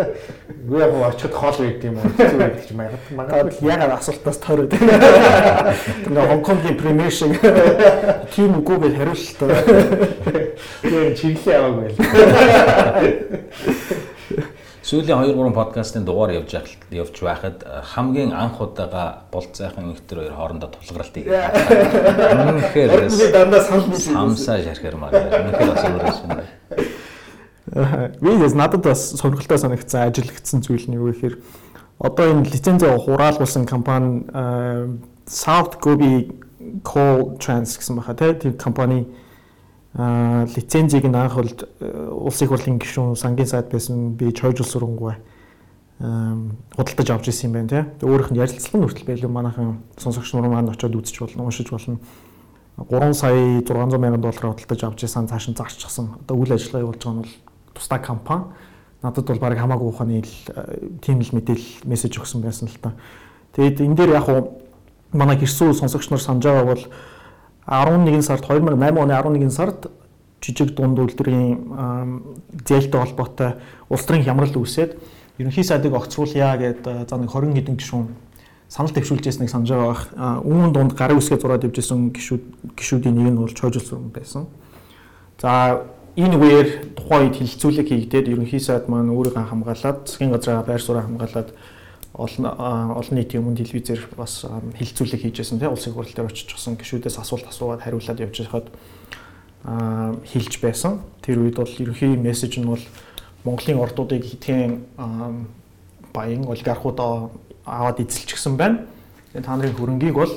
[0.64, 4.72] Үгүй яг очиход хоол үйд юм уу хэцүү байдаг ч магадгүй яагаад асуултаас тойроод.
[4.72, 7.36] Тэгээ Хонконгийн премьер шиг
[8.32, 9.52] тийм үгүй гэж хариултаа.
[10.80, 11.98] Тэгээ чиглэлээ аваагүй байл.
[14.84, 16.52] Сүүлийн 2 3 подкастын дугаар явж
[16.92, 21.56] явж байхад хамгийн анх удаага болцоохон ихтер хоёр хоорондоо тулгаралт хийгээд.
[22.52, 24.12] Үнэхээр дандаа санал нийлээ.
[24.12, 25.08] Самсаа шархэр маа.
[25.08, 26.44] Үнэхээр бас өөрөө шинэ.
[28.20, 31.40] Вигээс надад бас сонирхолтой санагдсан ажиллагдсан зүйл нь юу гэхээр
[32.04, 34.28] одоо энэ лицензээ хураалгуулсан компани
[35.24, 36.28] South Gobi
[36.84, 39.08] Coal Trans гэсэн баха тийм компани
[39.94, 45.14] лицензийг нь анх бол э, улс их хурлын гишүүн сангийн сайд байсан би чойжл сурангуй
[45.98, 47.82] худалдаж авч ирсэн юм байна тий.
[48.02, 51.98] Өөрийнх нь ярилцлага нь хүртэл байлгүй манайхан сонсогч нар маань очиод үзэж болно, уншиж болно.
[52.76, 56.18] 3 сая 600 мянган доллараар худалдаж авч ирсэн цааш нь зарчсан.
[56.26, 57.34] Одоо үйл ажиллагаа явуулж байгаа нь бол
[57.78, 58.44] тусдаа компани.
[59.02, 62.98] Надад бол баг хамаагүй ухааны э, тийм л мэдээлэл мессеж өгсөн байсан л та.
[63.54, 64.58] Тэгээд энэ дээр яг уу
[65.14, 66.82] манай гэрсүү сонсогч нар санаж байгаа бол
[67.66, 69.90] 11 сард 2008 оны 11 сард
[70.40, 73.54] жижиг дунд үйлдвэрийн зээлтэй холбоотой
[73.88, 74.96] улс төрийн хямрал үүсээд
[75.38, 78.08] ерөнхий сайдыг огцруулъя гэдэг за нэг 20 хэдэн гишүүн
[78.68, 80.44] санал төвшүүлжсэнийг санаж байгаа.
[80.44, 84.46] Үүн дунд гарын үсгээ зураад явжсэн гişүүд гişүүдийн нэг нь бол чойжулсан байсан.
[85.40, 90.82] За энэ үеэр тухайн үед хилцүүлэг хийгдээд ерөнхий сайд маань өөрийгөө хамгаалаад засгийн газраа байр
[90.82, 91.54] сууриа хамгаалаад
[92.14, 92.46] олон
[92.94, 97.50] олон нийтийн өмнө телевизээр бас хилцүүлэг хийжсэн тийм улсын хурал дээр очиж гсэн гişүүдээс асуулт
[97.50, 98.70] асуугаад хариулаад явж байхад
[100.22, 101.02] хэлж байсан.
[101.26, 102.82] Тэр үед бол ерөнхий мессеж нь бол
[103.42, 104.86] Монголын ордуудыг хитгэн
[106.14, 106.98] баян олигархууд
[107.66, 108.86] аваад эзэлчихсэн байна.
[109.34, 110.32] Тэгээ та нарын хөрөнгийг бол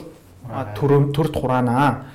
[0.74, 2.10] төрөнд хураанаа.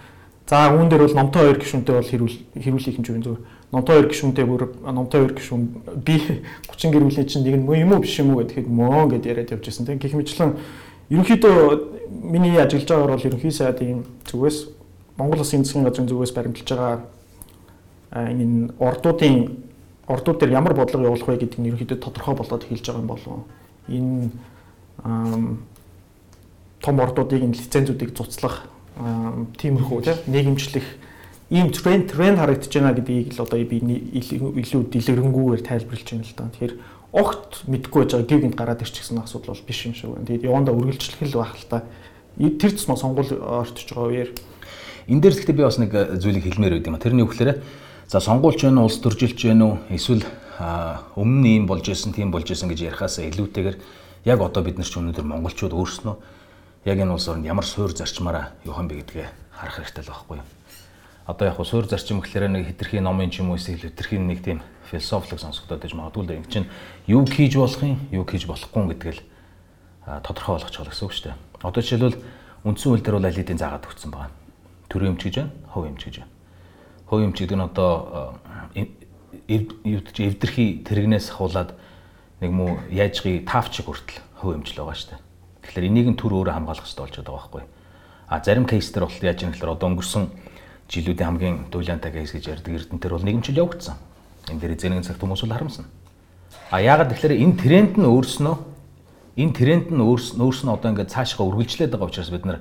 [0.51, 3.39] За үүн дээр бол номтой хоёр гишүүнтэй бол хэрүүл хэрүүлэх юм зөв
[3.73, 5.63] номтой хоёр гишүүнтэй бүр номтой хоёр гишүүн
[6.05, 6.21] би
[6.69, 9.53] 30 гэр бүлийн чинь нэг нь юм уу биш юм уу гэхэд мөө гэд яриад
[9.57, 9.87] явж байсан.
[9.89, 10.61] Тэг гэх мэтлэн
[11.09, 11.57] ерөнхийдөө
[12.13, 14.69] миний ажиллаж байгаагаар бол ерөнхий сайдын зүгээс
[15.17, 17.01] Монгол Улсын засгийн газрын зүгээс баримталж байгаа
[18.13, 19.65] энэ ордуудын
[20.07, 23.49] ордууд дээр ямар бодлого явуулах вэ гэдгийг нь ерөнхийдөө тодорхой болоод хэлж байгаа юм болов.
[23.89, 24.31] Энэ
[26.81, 28.69] том ордуудыг энэ лицензүүдийг цуцлах
[29.57, 30.85] тиймэрхүү тийм нийгэмчлэх
[31.53, 36.49] ийм тренд тренд харагдаж байна гэдгийг л одоо би илүү дэлгэрэнгүйгээр тайлбарлаж байна л да.
[36.49, 36.75] Тэгэхээр
[37.13, 40.25] огт мэдгүй байж байгаа гівгэнд гараад ирчихсэн асуудал бол биш юм шиг байна.
[40.33, 41.85] Тэгээд явандаа үргэлжлэх л байх л та.
[42.41, 44.31] Тэр тусмаа сонгуул ортож байгаа үеэр
[45.13, 47.05] энэ дээр гэхдээ би бас нэг э, зүйлийг хэлмээр байд юм а.
[47.05, 47.61] Тэрний үгээр
[48.09, 50.25] за сонгуульч байна уу, улс төржилч байна уу, эсвэл
[51.19, 53.77] өмнө нь ийм болж исэн, тийм болж исэн гэж ярихаас илүүтэйгээр
[54.25, 56.17] яг одоо бид нар ч өнөөдөр монголчууд өөрснөө
[56.87, 60.37] яг энэ улс орнд ямар суур зарчмаараа явах юм бэ гэдгээ харах хэрэгтэй л байхгүй
[60.39, 60.62] юу?
[61.27, 64.63] Одоо яг суур зарчим гэхлээр нэг хитрхи номын ч юм уу эсвэл хитрхи нэг тийм
[64.91, 66.67] философик сонсогдоод байж магадгүй л энэ чинь
[67.07, 69.23] юу хийж болох юм юу хийж болохгүй гэдгийг л
[70.27, 71.37] тодорхой болгочихвол гэсэн үг шүү дээ.
[71.63, 72.19] Одоо жишээлбэл
[72.67, 74.31] үндсэн хууль дээр бол аль хэдийн заагаад өгсөн байгаа.
[74.91, 76.33] Төрийн эмч гэж байна, хувь эмч гэж байна.
[77.07, 77.91] Хувь эмч гэдэг нь одоо
[79.47, 81.71] эвдэрхий тэрэгнээс хавуулаад
[82.43, 85.21] нэг муу яажгыг таавчиг хүртэл хувь эмчл байгаа шүү дээ.
[85.63, 87.63] Тэгэхээр энийг нь төр өөрөө хамгаалах хэрэгтэй болж байгаа байхгүй.
[88.27, 90.25] А зарим кейс дээр бол яаж юм гэхээр одоо өнгөрсөн
[90.93, 93.97] жилүүдийн хамгийн дуйлаантай кейс гэж ярьдаг эрдэнтэр бол нэгэн жил явагдсан.
[94.53, 95.89] Энэ дээр эзэнийн цагт хүмүүс бол харамсна.
[96.69, 98.57] А яагаад тэгэхээр энэ тренд нь өөрснөө
[99.41, 102.61] энэ тренд нь өөрснөө одоо ингээд цаашгаа үргэлжлээд байгаа учраас бид нар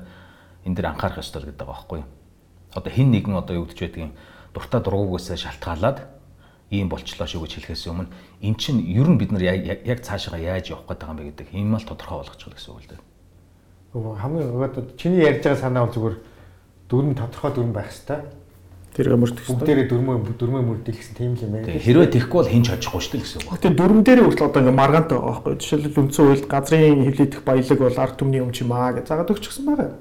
[0.63, 2.10] энэ дээр анхаарах ёстой гэдэг байгаа байхгүй юу?
[2.72, 4.15] Одоо хин нэгэн одоо юу гэж байдгийг
[4.56, 6.08] дуртай дургуугаас шалтгаалаад
[6.72, 8.08] ийм болчлоо шүү гэж хэлэхээс өмнө
[8.39, 11.76] эн чинь ер нь бид нар яг цаашаа яаж явах гэдэг юм бэ гэдэг юм
[11.76, 13.02] ал тодорхой болгочих гэсэн үг л дээ.
[13.91, 16.15] Хамгийн одоо чиний ярьж байгаа санаа бол зүгээр
[16.91, 18.27] дүрм тодорхой дүрм байх хэвээр.
[18.91, 19.60] Тэр мөрдөх хэвээр.
[19.63, 21.80] Бүгдээрээ дөрмөө дөрмөө мөрдөл гэсэн тийм л юм байна.
[21.80, 23.56] Хэрвээ тэхгүй бол хинч очихгүй шүү дээ гэсэн үг.
[23.63, 25.56] Тэгээ дүрм дээр хүртэл одоо ингээ маргаантай байгаа байхгүй.
[25.63, 29.63] Жишээлбэл үндсэн хуульд газрын хөвлөдөх баялаг бол ард түмний юм чи маа гэж загаад өгчихсэн
[29.63, 29.91] байгаа.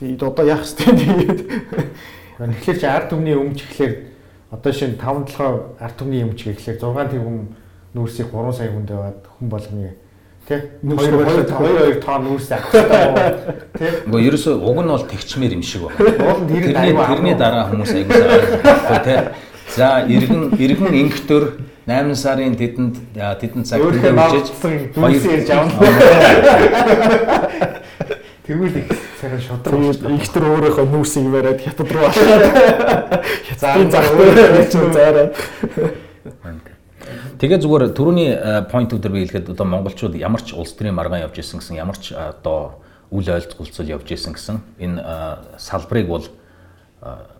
[0.00, 1.40] Тэгээд одоо яах вэ тэгээд.
[2.38, 3.94] Тэгэхээр чи ард түмний өмч гэхлээр
[4.54, 7.52] одоо шинэ 5 толгой ард түмний өмч гэхлээр 6 тэрбум
[7.92, 9.92] нүүрсийг 3 сая хүнд аваад хүн болгоны
[10.48, 10.64] Тэ?
[10.80, 12.80] Хоёр хоёр хоёр тоо нүүрс хэрэгтэй.
[13.76, 14.08] Тэ?
[14.08, 16.08] Уу ерөөсөө уг нь бол тэгчмээр юм шиг байна.
[16.24, 19.36] Уул нь тэрний тэрний дараа хүмүүс аягуулсан байхгүй тэ.
[19.76, 24.48] За иргэн иргэн инхтөр 8 сарын тэдэнд тэдэнд цаг төлөвлөж
[24.96, 25.76] дүүс ярьж авна.
[28.48, 28.88] Тэгвэл их
[29.20, 29.92] сайхан шодроо.
[29.92, 33.20] Тэгээд ихтер өөрийнхөө нүүрсийг бариад хятад руу алаад
[33.60, 34.08] Заан зах
[34.72, 35.28] чинь заараа.
[37.38, 38.30] Тэгээ зүгээр түрүүний
[38.70, 42.12] поинтүүдээр би хэлэхэд одоо монголчууд ямар ч улс төрийн маргаан явж исэн гэсэн ямар ч
[42.12, 44.98] одоо үл ойлцголцол явж исэн гэсэн энэ
[45.56, 46.26] салбарыг бол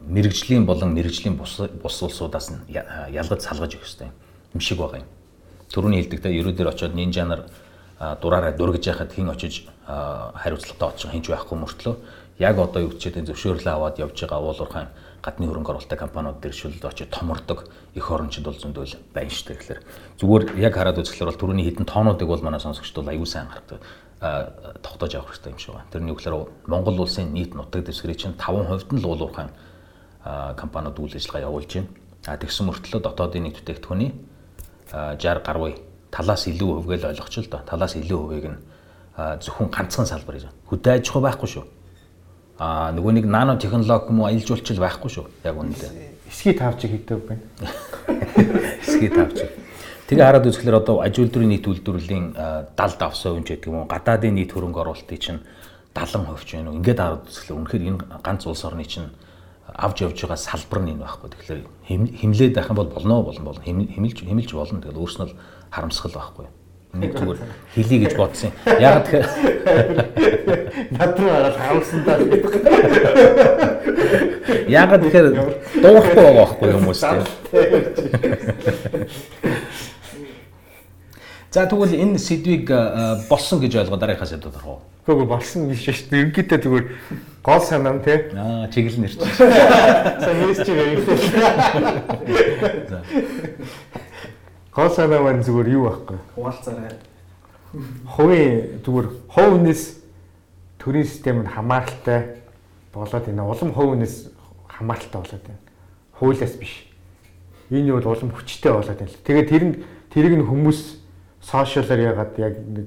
[0.06, 1.58] мэрэгжлийн болон мэрэгжлийн бус
[2.02, 4.10] улсуудаас нь ялгаж салгаж өгөх хэрэгтэй
[4.54, 5.08] юм шиг байгаа юм.
[5.68, 7.44] Түрүүний хэлдэгтэй ерөөдөр очиод нинжа нар
[8.22, 11.94] дураараа дургиж яхад хин очиж хариуцлагатай очих хинч байхгүй мөртлөө
[12.38, 14.88] яг одоо юу ч гэдэг зөвшөөрлөө аваад явж байгаа уулуурхайн
[15.22, 19.58] гадны хөрөнгө оруулалттай компаниуд дээр шүлд очиж томордог эх орончид бол зөндөл байна шүү дээ.
[19.58, 19.80] Тэгэхээр
[20.22, 23.82] зүгээр яг хараад үзэхлээр бол түрүүний хідэн тоонуудыг бол манай сонсогчдод аюул сайн харагдав
[24.82, 25.90] тогтоож авах хэрэгтэй юм шиг байна.
[25.90, 26.34] Тэрний үгээр
[26.66, 29.50] Монгол улсын нийт нутаг дэвсгэрийн чинь 5% нь л уулуурхайн
[30.58, 31.90] компаниуд үйл ажиллагаа явуулж байна.
[32.26, 34.10] А тэгсэн мөртлөө дотоодын нийт бүтээгдэхүүний
[34.90, 35.78] 60 гаруй
[36.10, 37.62] талаас илүү хувийг л ойлгоч л доо.
[37.62, 38.58] Талаас илүү хувийг нь
[39.18, 40.58] зөвхөн ганцхан салбар гэж байна.
[40.66, 41.64] Хөдөө аж ахуй байхгүй шүү.
[42.58, 45.26] А нөгөө нэг нано технологи юм уу аялал жуулчил байхгүй шүү.
[45.46, 46.26] Яг үнэндээ.
[46.26, 47.46] Эсхий тавч хийдэг байна.
[48.82, 49.46] Эсхий тавч.
[50.10, 52.34] Тэгээ хараад үзэхлээр одоо аж үйлдвэрийн нийт үйлдвэрлэлийн
[52.74, 55.40] 70 давсан ч гэдэг юм уу гадаадын нийт хөрөнгө оруулалтын чинь
[55.94, 56.78] 70% ч байна уу.
[56.82, 59.12] Ингээд хараад үзэхлээр үнэхээр энэ ганц улс орны чинь
[59.68, 61.28] авч явж байгаа салбар нь энэ байхгүй.
[61.30, 61.60] Тэгэхээр
[62.24, 64.80] химлээд байх юм бол болно болно болно химэлж химэлж болно.
[64.82, 65.28] Тэгэхээр өөрснөө
[65.70, 66.46] харамсгал байхгүй.
[66.96, 67.38] Зүгээр
[67.74, 68.50] хэлий гэж бодсон.
[68.80, 69.28] Яг тэгэхээр
[70.96, 72.16] над руу хараад харамсандаа
[74.68, 75.28] Яг тэгэхээр
[75.84, 77.24] дуурахгүй байгаа байхгүй хүмүүс тийм.
[81.52, 82.72] За тэгвэл энэ сэдвийг
[83.28, 84.80] болсон гэж ойлгоо дараагийнхаа сэдвүүд орох уу?
[85.08, 86.20] Үгүй болсон биш шүү дээ.
[86.28, 86.84] Ерөнхийдөө зүгээр
[87.40, 88.18] гол санаа нь тий.
[88.36, 89.16] Аа чиглэл нэрч.
[89.16, 91.00] Сайн хэлж чигээ.
[94.78, 96.18] Гол санаа маань зүгээр юу байхгүй.
[96.38, 96.94] Хуваалцаарай.
[98.14, 99.82] Хувийн зүгээр хувь хүнээс
[100.78, 102.38] төрийн систем нь хамааралтай
[102.94, 103.42] болоод байна.
[103.42, 104.30] Улам хувь хүнээс
[104.70, 105.62] хамааралтай болоод байна.
[106.14, 106.86] Хуулиас биш.
[107.74, 109.18] Энэ бол улам хүчтэй болоод байна.
[109.26, 109.74] Тэгээд тэр нь
[110.14, 110.80] тэрийг нь хүмүүс
[111.42, 112.86] сошиалаар ягаад яг нэг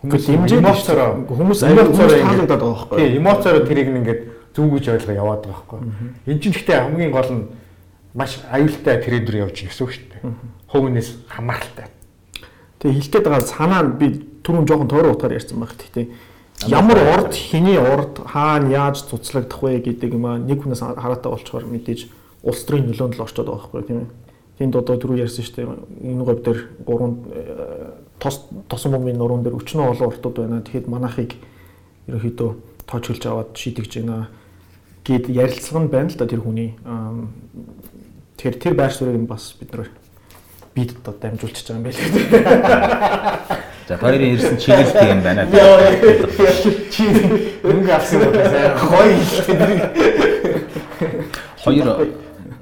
[0.00, 2.96] Хүмүүс эмоцороо хүмүүс эмоцороо таалагдаад байгаа байхгүй.
[3.04, 4.22] Тийм, эмоцороо тэрийг нь ингээд
[4.56, 5.80] зүг гэж ойлгоо яваад байгаа байхгүй.
[6.24, 7.42] Энд чинь гэхдээ хамгийн гол нь
[8.16, 10.22] маш аюултай трендээр явж үг шүү дээ.
[10.68, 11.88] Хувинээс хамааралтай.
[12.78, 14.06] Тэгээ хэлгээд байгаа санаа би
[14.44, 16.06] түрүүн жоохон тойрон утгаар ярьсан байх гэхдээ
[16.66, 21.64] ямар урд хэний урд хаана яаж цуцлагдах вэ гэдэг юм аа нэг хүнээс хараатай болчоор
[21.64, 22.10] мэдээж
[22.42, 24.10] улс төрийн нөлөөнд л орчод байгаа байхгүй тийм ээ.
[24.58, 25.66] Тэнд одоо түрүү ярьсан шүү дээ.
[26.02, 27.14] Энэ говь дээр гурван
[28.18, 30.62] тос тосон бомбын нуруунд дээр өчнөө олон уртууд байна.
[30.66, 31.38] Тэгэхэд манайхыг
[32.10, 32.50] ерөөхдөө
[32.90, 34.26] тоож хөлж аваад шийдэгч байна
[35.06, 36.74] гэд ярилцлага нь байна л да тэр хүний.
[38.34, 39.88] Тэгэхээр тэр байр суурийг бас бид нар
[40.78, 42.06] бид одоо дамжуулчихж байгаа юм байлээ.
[43.88, 45.42] За хоёрын ирсэн чиглэл тийм байна.
[46.94, 47.04] Чи
[47.66, 49.90] өнгө авсан сайн гоё хэлээ.
[51.64, 52.14] Хоёр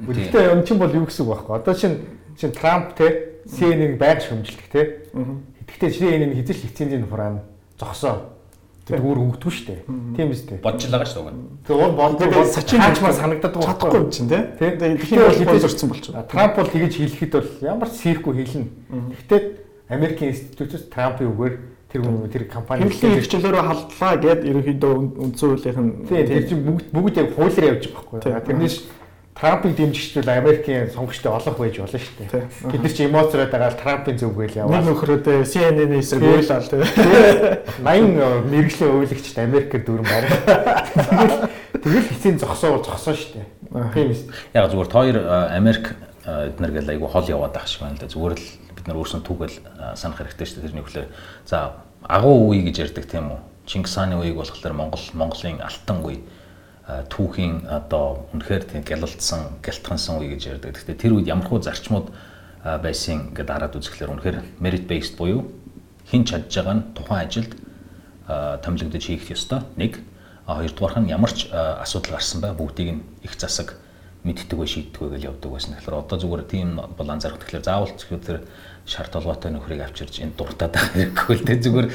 [0.06, 1.56] Гэхдээ энэ чинь бол юу гэсэн үг байхгүй.
[1.60, 1.96] Одоо чинь
[2.38, 5.02] чинь Трамп те CNN-ийг байг шөмжилдэг те.
[5.66, 7.42] Тэгэхдээ CNN-ийн хизэл лицензийн хураана
[7.74, 8.35] зогсоо.
[8.86, 9.80] Тэр өөр өнгөтгөө шүү дээ.
[10.14, 10.62] Тийм биз дээ.
[10.62, 11.38] бодж л байгаа шүү дээ.
[11.66, 14.42] Тэр уул болдог бол Сачин хаачмаар санагдаад байгаа чадахгүй юм чинь тий.
[14.62, 16.22] Тэгэхээр бол бол зорцсон болчихно.
[16.30, 18.70] Трамп бол тэгэж хэлэхэд бол ямар ч сэрхгүй хэлнэ.
[19.10, 19.42] Гэхдээ
[19.90, 21.54] Америкийн институтус Трампын үгээр
[21.90, 26.86] тэр хүн тэр компани Хэмжлийн хэрэгчлөөрөө халдлаа гэд ерөнхийдөө үндсэн хуулийн тийм тэр чинь бүгд
[26.94, 28.46] бүгд яг хуулиар явж байгаа байхгүй.
[28.46, 28.76] Тэрнээс
[29.36, 32.72] Трампыг дэмжигчвэл Америкийн сонгогчтой олох байж болно шүү дээ.
[32.72, 34.80] Бид нар чи эмоцороод байгаа Трампын зүг гээл яваа.
[34.80, 36.80] Нэг нөхрөөдөө CNN-ийн эсрэг уйлал тий.
[37.84, 40.28] 80 мэрэгжлийн уулагчд Америкээр дүүрэн барь.
[41.84, 43.92] Тэгэл тэгэл хэцэн зогсоо зогсоо шүү дээ.
[43.92, 44.24] Тийм ээ.
[44.56, 45.16] Яг зүгээр хоёр
[45.52, 45.84] Америк
[46.24, 48.08] эднэр гэл айгу хол яваад байх шиг байна л да.
[48.08, 49.56] Зүгээр л бид нар өөрсдөө түүгэл
[50.00, 50.66] санах хэрэгтэй шүү дээ.
[50.72, 51.08] Тэрний хүлээр
[51.44, 53.40] за агуу үе гэж ярьдаг тийм үү.
[53.68, 56.24] Чингис хааны үеийг болохоор Монгол Монголын алтан үе
[56.86, 60.78] түүхийн одоо үнэхээр тийм гялалдсан, гялтгансан үе гэж ярьдаг.
[60.78, 62.14] Гэхдээ тэр үед ямархуу зарчмууд
[62.62, 65.50] байсан гэдээ хараад үзэхлээр үнэхээр merit based буюу
[66.06, 67.52] хин чадж байгаа нь тухайн ажилд
[68.62, 69.66] томилогдож хийх ёстой.
[69.74, 69.98] Нэг.
[70.46, 73.74] А хоёрдугаарх нь ямар ч асуудал гарсан бай бүгдийг нь их засаг
[74.22, 75.74] мэддэг вэ шийддэг вэ гэж явдаг байсан.
[75.74, 77.42] Тэгэхээр одоо зүгээр тийм бол анзаарах.
[77.42, 78.38] Тэгэхээр заавал зөвхөн тэр
[78.86, 81.88] шарт толгойтой нөхрийг авчирч энэ дуртаад байх хэрэггүй л дээ зүгээр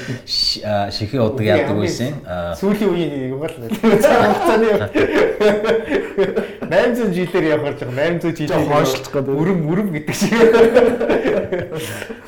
[0.92, 2.20] шихийн удаг яадаг байсан.
[2.60, 3.56] Сүүлийн үеийн нэг юм л
[4.04, 4.76] цааны
[6.72, 9.36] 800 жилээр явах гэж 800 жилээр хойшлцох гэдэг.
[9.40, 10.36] Өрөм өрөм гэдэг шиг.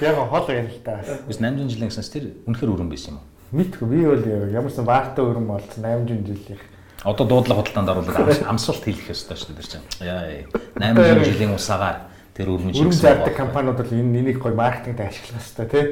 [0.04, 1.00] Яг хол юм л та.
[1.28, 3.28] Bis 800 жилийн гэснээр тэр үнэхээр өрөм байсан юм уу?
[3.56, 6.60] Мэдгүй би бол ямарсан баахтай өрөм болсон 800 жилийн.
[7.04, 9.88] Одоо дуудлага худалдаанд оруулаад амсуулт хийх ёстой шүү дээ тэр чинь.
[10.04, 10.48] Яа
[10.80, 15.68] 800 жилийн усаагаар Тэр өрмөж Өрөм зардаг компаниуд бол энэ энийг гоё маркетингд ашиглах хэрэгтэй
[15.70, 15.86] тий.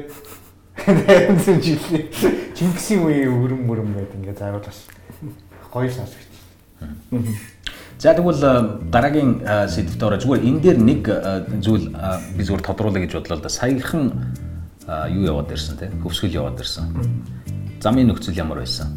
[0.74, 2.08] Тэнцэн жилийн
[2.58, 4.90] Чингисийн үеийн өрөм мөрөм гэдэг ингээ заавал бас
[5.70, 6.26] гоё сонсогч.
[8.02, 11.94] За тэгвэл э, дараагийн э, сэдвт ороо зүгээр энэ дээр нэг э, зүйл
[12.34, 13.48] би зүгээр тодруулъя гэж бодлоо л да.
[13.48, 14.34] Саяхан
[15.14, 16.90] юу яваад ирсэн те хөвсгөл яваад ирсэн.
[17.78, 18.90] Замын нөхцөл ямар байсан?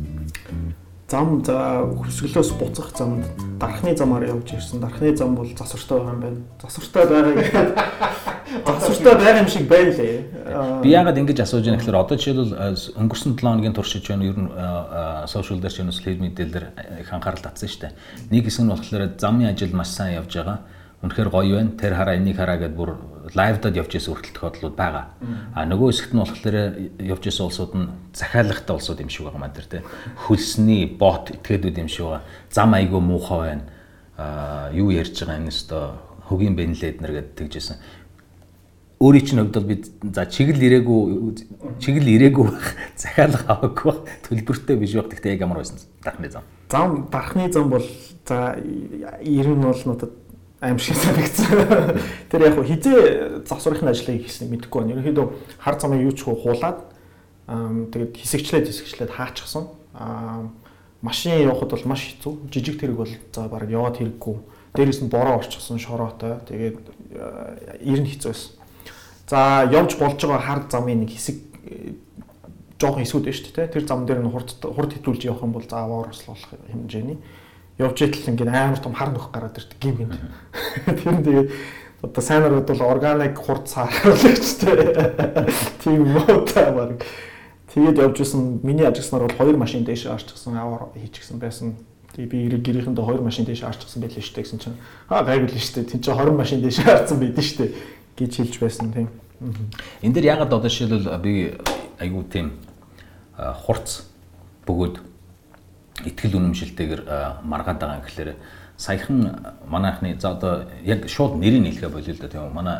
[1.06, 3.30] Зам за хөсгөлөөс буцах замд
[3.62, 4.82] дарахны замаар явж ирсэн.
[4.82, 6.39] Дарахны зам бол засвартай байгаа юм байна.
[6.58, 7.68] Засвартай байгаа гэдэг
[8.65, 10.82] засвартай байгаа юм шиг байна лээ.
[10.82, 14.34] Би яагаад ингэж асууж байна гэхээр одоо жишээлбэл э, өнгөрсөн 7 хоногийн туршиж байна ер
[14.34, 14.50] нь
[15.30, 17.94] сошиал дээр ч юм уу media дээр их анхаарал татсан шүү дээ.
[18.34, 20.65] Нэг хэсэг нь болохоор замын ажил маш сайн явж байгаа.
[21.06, 21.78] Үнэхээр гоё байна.
[21.78, 22.98] Тэр хараа энийг хараа гэдээ бүр
[23.34, 25.06] лайвдад явж исэн хүртэл тохиолдлууд байгаа.
[25.56, 26.58] А нөгөө хэсэгт нь болохоор
[27.02, 29.84] явж исэн улсууд нь захиалгатай улсууд юм шиг байгаа маань тэр те.
[30.30, 32.24] Хөлсний бот этгээдүүд юм шиг байгаа.
[32.54, 33.66] Зам айгүй муухай байна.
[34.18, 35.98] А юу ярьж байгаа энэ өстой
[36.30, 37.78] хөгийн бенлээд нэр гэдэг тэгжсэн
[39.00, 39.76] өөрийн чинь хувьд бол би
[40.16, 41.00] за чиглэл ирээгүй
[41.84, 46.44] чиглэл ирээгүй байх захиалга аваагүй байх төлбөртэй биш байх гэхдээ яг ямар байсан дархны зам.
[46.72, 47.86] зам дарахны зам бол
[48.26, 48.56] за
[49.20, 50.12] ер нь бол надад
[50.62, 52.00] аим шиг санагдсан.
[52.32, 54.94] Тэр яг хизээ засвархын ажлыг хийсэн мэдэхгүй байна.
[54.96, 55.26] Ерөнхийдөө
[55.60, 56.80] хар замыг юу ч хуу хуулаад
[57.48, 59.68] аа тэгээд хэсэгчлээд хэсэгчлээд хаачихсан.
[59.94, 60.48] Аа
[61.02, 62.50] машин явахад бол маш хэцүү.
[62.50, 64.36] Жижиг тэрэг бол за баг яваад хэрэггүй.
[64.80, 66.39] Дээрээс нь бороо орчихсон шороотой.
[66.48, 66.80] Тэгээд
[67.20, 68.52] аа, ер нь хэцүү байсан.
[69.28, 71.36] За явж болж байгаа хар замын нэг хэсэг
[71.68, 71.94] э,
[72.80, 73.74] жоохон эсүүд байна шүү дээ.
[73.76, 77.20] Тэр зам дээр нь хурд хурд хитүүлж явах юм бол заавар ослуулах хэмжээний
[77.78, 80.20] явж итэл ингээд амар том хар нөх гараад ирдэг гим гинт.
[80.86, 81.46] Тэр нь тэгээ
[82.02, 85.48] одоо сайнарууд бол органик хурд сааруулагчтай.
[85.84, 87.04] Тийм муутай баг.
[87.74, 91.76] Тэгээд явж исэн миний ажигснаар бол хоёр машин дээш арчихсан аваар хийчихсэн байсан.
[92.16, 94.80] Тэгээ би эрэг гэрийнхэндээ хоёр машин дээш арчихсан байлээ шүү дээ гэсэн чинь
[95.12, 95.92] аа гайгүй л шүү дээ.
[95.92, 97.72] Тин чинь 20 машин дээш арцсан байдэн шүү дээ
[98.16, 99.10] гэж хэлж байсан тийм.
[100.00, 101.60] Энэ дээр ягаад одоо жишээлбэл би
[102.00, 102.56] айгүй тийм
[103.36, 104.08] хурц
[104.64, 105.14] бөгөөд
[106.03, 107.01] ихтгэл үнэмшилтэйгээр
[107.43, 108.36] маргаад байгаа юм гэхээр
[108.75, 112.77] саяхан манайхны за одоо яг шууд нэрийг хэлгээ болио л да тийм манай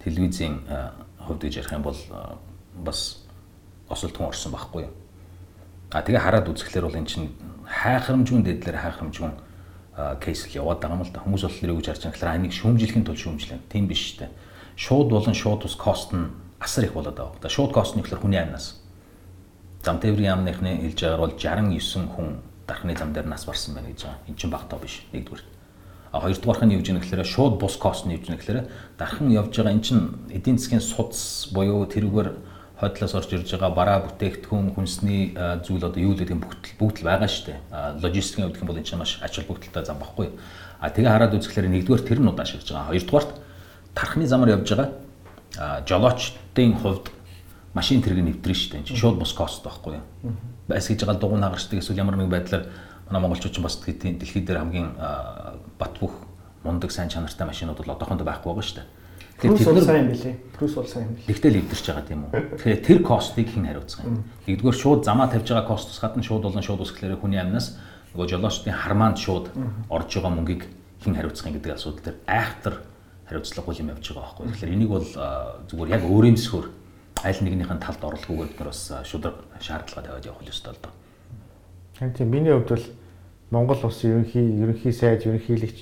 [0.00, 0.64] телевизийн
[1.20, 1.98] хувьд гэж ярих юм бол
[2.80, 3.20] бас
[3.88, 4.94] осолтгон орсон байхгүй юу?
[5.92, 7.28] А тэгээ хараад үзэхлээр бол эн чинь
[7.68, 9.30] хайхрамжгүй дэдлэр хайхрамжгүй
[10.24, 11.20] кейс л яваад байгаа юм л да.
[11.20, 13.60] Хүмүүс болохоор юу гэж харж байгаа гэхээр энийг шүүмжлэхийн тулд шүүмжлэн.
[13.68, 14.32] Тийм биш шүү дээ
[14.76, 17.48] шууд болон шууд ус кост нь асар их болоод байгаа.
[17.48, 18.80] Шууд кост нь ихлээр хүний амнаас.
[19.82, 22.28] Зам тээврийн яамныхны хэлж байгаагаар бол 69 хүн
[22.66, 24.18] дархны зам дээр нас барсан байна гэж байгаа.
[24.28, 25.02] Энд чинь багтаа биш.
[25.12, 25.42] Нэгдүгээр.
[26.12, 28.60] А хоёрдугаарх нь юу гэж юм гэхээр шууд бус кост нь юу гэж юм гэхээр
[28.98, 32.30] дархан явж байгаа эн чинь эдийн засгийн судас буюу тэрүүгээр
[32.78, 35.34] хойдлоос орж ирж байгаа бараа бүтээгдэхүүн хүнсний
[35.66, 37.58] зүйл одоо юу гэдэг юм бүгд бүгд л байгаа шүү дээ.
[38.02, 40.30] Логистикийн хувьд юм бол энэ чинь маш ач холбогдолтой зам багхгүй.
[40.78, 42.90] А тэгээ хараад үзэхлээр нэгдүгээр тэр нь удаашрж байгаа.
[42.94, 43.30] Хоёрдугаарт
[43.94, 47.10] тархны замаар явж байгаа жолоочдын хувьд
[47.74, 48.80] машин тэрэг нэвтрэн шүү дээ.
[48.82, 50.34] Энэ чинь шууд бус кост байхгүй юу?
[50.68, 52.64] Бас гэж байгаа дугуй нагарчдаг эсвэл ямар нэгэн байдлаар
[53.10, 54.90] манай монголчууд ч бас дэлхийд дэлхий дээр хамгийн
[55.78, 56.12] бат бөх
[56.64, 58.88] мундаг сайн чанартай машинууд бол одоохондоо байхгүй байгаа шүү дээ.
[59.44, 60.36] Плюс тэд нар- сайн билий.
[60.56, 61.26] Плюс бол сайн билий.
[61.28, 62.32] Тэгтэл левдэрч байгаа тийм үү.
[62.56, 64.24] Тэгэхээр тэр костыг хэн хариуцах юм?
[64.46, 67.76] Нэгдүгээр шууд замаа тавьж байгаа костос гадна шууд болон шууд ус гэхээр хүний амнаас
[68.14, 69.50] нөгөө жолоочдын хармаанд шууд
[69.90, 70.64] орж байгаа мөнгийг
[71.04, 72.74] хэн хариуцах юм гэдэг асуудал дээр айхтар
[73.28, 74.46] хариуцлагагүй юм явж байгаа байхгүй.
[74.54, 75.08] Тэгэхээр энийг бол
[75.68, 76.66] зүгээр яг өөрийн зөвхөр
[77.22, 80.92] аль нэгнийхэн талд орлогогүй бид нар бас а, шудраг шаардлага тавиад явах ёстой л доо.
[82.16, 82.84] Тийм миний хувьд бол
[83.50, 85.78] Монгол улсын ерөнхий ерөнхий сайд ерөнхийлөгч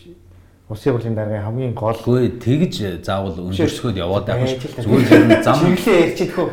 [0.68, 4.56] улсын хурлын даргын хамгийн гол Гэхдээ тэгж заавал өндөрлөхөд яваад байх ш.
[4.80, 6.48] Зүгээр зөвхөн зам чиглэлээ ярьчих хөө.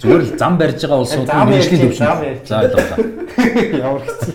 [0.00, 2.22] Зүгээр л зам барьж байгаа улсууд зам төвшөнд.
[2.26, 2.46] ярьж.
[2.46, 2.98] За ойлголоо.
[3.86, 4.32] Ямар хэцүү.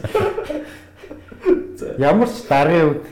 [1.99, 3.03] Ямар ч даргын үед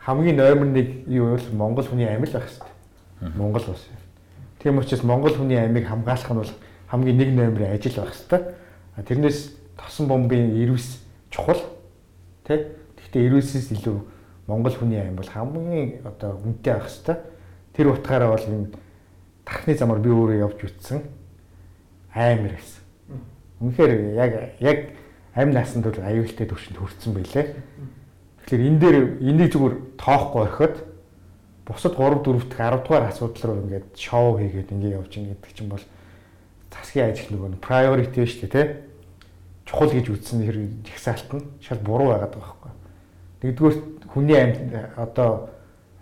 [0.00, 3.34] хамгийн номер 1 юу бол Монгол хүний амь л байх хэрэгтэй.
[3.36, 3.84] Монгол улс.
[4.66, 6.50] Тийм учраас Монгол хүний амийг хамгаалах нь бол
[6.90, 8.42] хамгийн нэг номерын ажил байх.
[8.96, 11.62] А тэрнээс тосон бомбын ирүүс чухал.
[12.42, 12.74] Тэ?
[12.98, 13.94] Гэхдээ ирүүсээс илүү
[14.50, 17.16] Монгол хүний амь бол хамгийн одоо үнэтэй байх хэрэгтэй.
[17.78, 18.74] Тэр утгаараа бол энэ
[19.46, 20.98] тархны замаар би өөрөө явж үтсэн
[22.10, 22.82] аймар гэсэн.
[23.62, 24.78] Үнэхээр яг яг
[25.30, 27.54] амь насанд бол аюултай төвшөнд хүрсэн байлээ.
[28.50, 30.95] Тэгэхээр энэ дээр энийг зүгээр тоохгүй орхиод
[31.66, 35.52] бусад 3 4 дахь 10 дугаар асуудал руу ингээд шоу хийгээд ингээд явж ин гэдэг
[35.52, 35.82] чинь бол
[36.70, 38.66] засгийн ажил нөгөө priority шүү дээ тий.
[39.66, 42.72] Чухал гэж үзсэн хэр жагсаалт нь шал буруу байгаад байгаа байхгүй.
[43.42, 43.76] Нэгдүгээр
[44.14, 45.50] хүний амьд одоо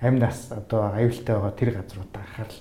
[0.05, 2.61] амь нас одоо аюултай байгаа тэр газруудаа анхаарал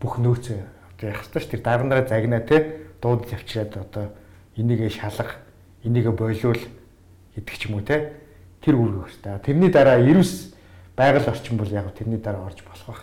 [0.00, 1.66] бүх нөөцөө явах хэрэгтэй шүү дээ.
[1.68, 2.60] Дарандараа загнаа тий
[3.02, 4.04] дуудаж авчираад одоо
[4.56, 5.36] энийгээ шалах,
[5.84, 6.62] энийгээ бойлуул
[7.36, 8.16] гэдэг ч юм уу тий.
[8.64, 9.38] Тэр үүрэг хэрэгтэй.
[9.44, 10.56] Тэрний дараа ирүүс
[10.98, 13.02] байгаль орчин бол яг тэрний дараа орж болох байх.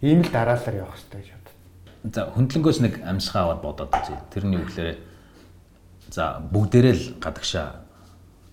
[0.00, 2.14] Ийм л дараалал явах хэрэгтэй гэж боддог.
[2.14, 4.22] За хөндлөнгөөс нэг амьсгаа аваад бодоод үзье.
[4.30, 4.98] Тэрний үгээр
[6.14, 7.82] за бүгдээрээ л гадагшаа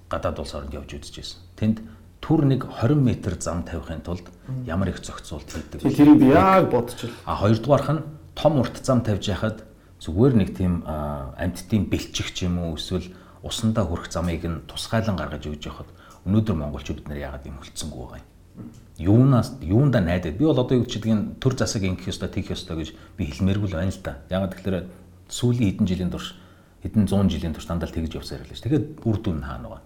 [0.09, 1.39] гадаад улс оронд явж үзчихсэн.
[1.53, 1.77] Тэнд
[2.25, 4.25] түр нэг 20 м зам тавихын тулд
[4.65, 5.85] ямар их зохицуулт хийдэг.
[5.85, 7.13] Тэрийг би яг бодчихл.
[7.29, 8.01] А хоёрдугаарх нь
[8.33, 9.61] том урт зам тавьж яхад
[10.01, 13.13] зүгээр нэг тийм амьтдын бэлчих ч юм уу эсвэл
[13.45, 15.89] усандаа хүрэх замыг нь тусгайлан гаргаж өгж явахад
[16.25, 18.69] өнөөдөр монголчууд бид нар яагаад юм хөлцсөнгөө байгаа юм.
[18.97, 22.89] Юунаас юунда найдаад би бол одоо юу гэдгийг төр засаг ингэх ёстой тийх ёстой гэж
[23.17, 24.17] би хэлмээргүй л байна л да.
[24.31, 24.87] Яагаад тэгэхээр
[25.29, 26.33] сүүлийн хэдэн жилийн турш
[26.81, 28.63] хэдэн 100 жилийн турш дандаа тэгж явсаар байлаа ш.
[28.63, 29.83] Тэгээд үр дүн хаана байгаа.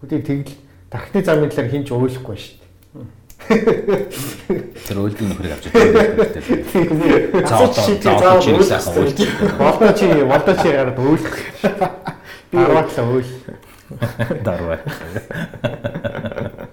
[0.00, 0.54] Гэхдээ тэгэл
[0.88, 2.70] тархины замын талаар хинч ойлгохгүй шүү дээ.
[4.86, 6.30] Тэр үйлдэл нөхрийг авч байгаа.
[7.48, 9.26] За одоо за одоо чи.
[9.58, 11.36] Болдоо чи болдоо чи гараад өөлөх.
[12.52, 13.30] Дарааглаа өөл.
[14.46, 14.78] Дарваа.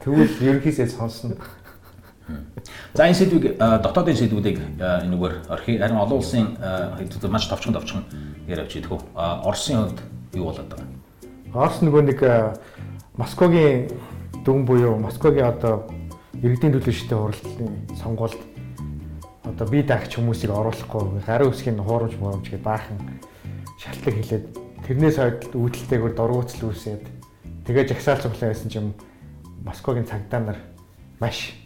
[0.04, 1.36] Тэгвэл ерөнхийдөө сонсно.
[2.94, 8.04] За энэ сэдвийг дотоодын сэдвүүдийг энэгээр орхи харин олон улсын хэдүүд маш товчхон товчхон
[8.48, 9.02] яриавч идэх үү.
[9.16, 10.00] Оросын хувьд
[10.34, 10.98] юу болоод байгаа?
[11.54, 12.20] Орос нөгөө нэг
[13.18, 13.90] Москвагийн
[14.46, 15.88] дүн буюу Москвагийн одоо
[16.42, 18.42] иргэдийн төлөөлөлтийн хурлын сонгуульд
[19.46, 23.00] одоо бие даагч хүмүүсийг оруулахгүй гарын үсгийн хуурамч муурамч гэж баахан
[23.80, 24.46] шалтгаан хэлээд
[24.88, 27.04] тэрнээс хойд үүдэлтэйгээр дургуутсал үүсээд
[27.68, 28.96] тэгээ жагсаал цуглаа байсан чинь
[29.68, 30.60] Москвагийн цагдаа нар
[31.20, 31.60] маш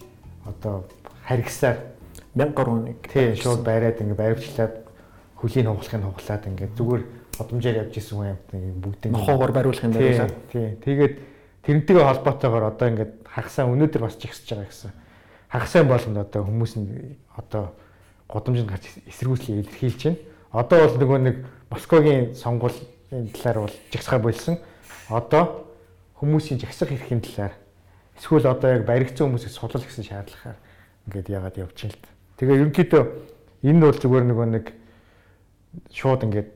[0.46, 0.90] одоо
[1.30, 1.78] харгисаар
[2.34, 4.74] 1000 гаруй нэг тий шууд байраад ингээ баривчлаад
[5.38, 7.04] хөлийн хугалахыг хугалаад ингээ зүгээр
[7.38, 10.30] годомжаар явж исэн амт нэг бүгдийг нохоогоор бариулах юм байна.
[10.52, 10.78] Тий.
[10.82, 11.14] Тэгээд
[11.66, 14.92] тэрнтэйгээ холбоотойгоор одоо ингээд хагасаа өнөөдөр бас жигсэж байгаа гэсэн.
[15.50, 17.74] Хагасаа болгонд одоо хүмүүс нь одоо
[18.30, 20.20] годомжинд гарч эсэргүүцлийг илэрхийлж байна.
[20.52, 21.38] Одоо бол нөгөө нэг
[21.72, 22.36] Москвагийн
[23.12, 24.58] сонгуулийн талаар бол жигсахаа болсон.
[25.10, 25.68] Одоо
[26.16, 27.54] хүмүүсийн жагсах эрхийн талаар
[28.16, 30.58] эсвэл одоо яг баригдсан хүмүүсийг судлах гэсэн шаардлагаар
[31.08, 32.08] ингээд яагаад явж байна л.
[32.40, 33.04] Тэгээ ерөнхийдөө
[33.68, 34.66] энэ бол зүгээр нөгөө нэг
[35.92, 36.50] шууд ингээд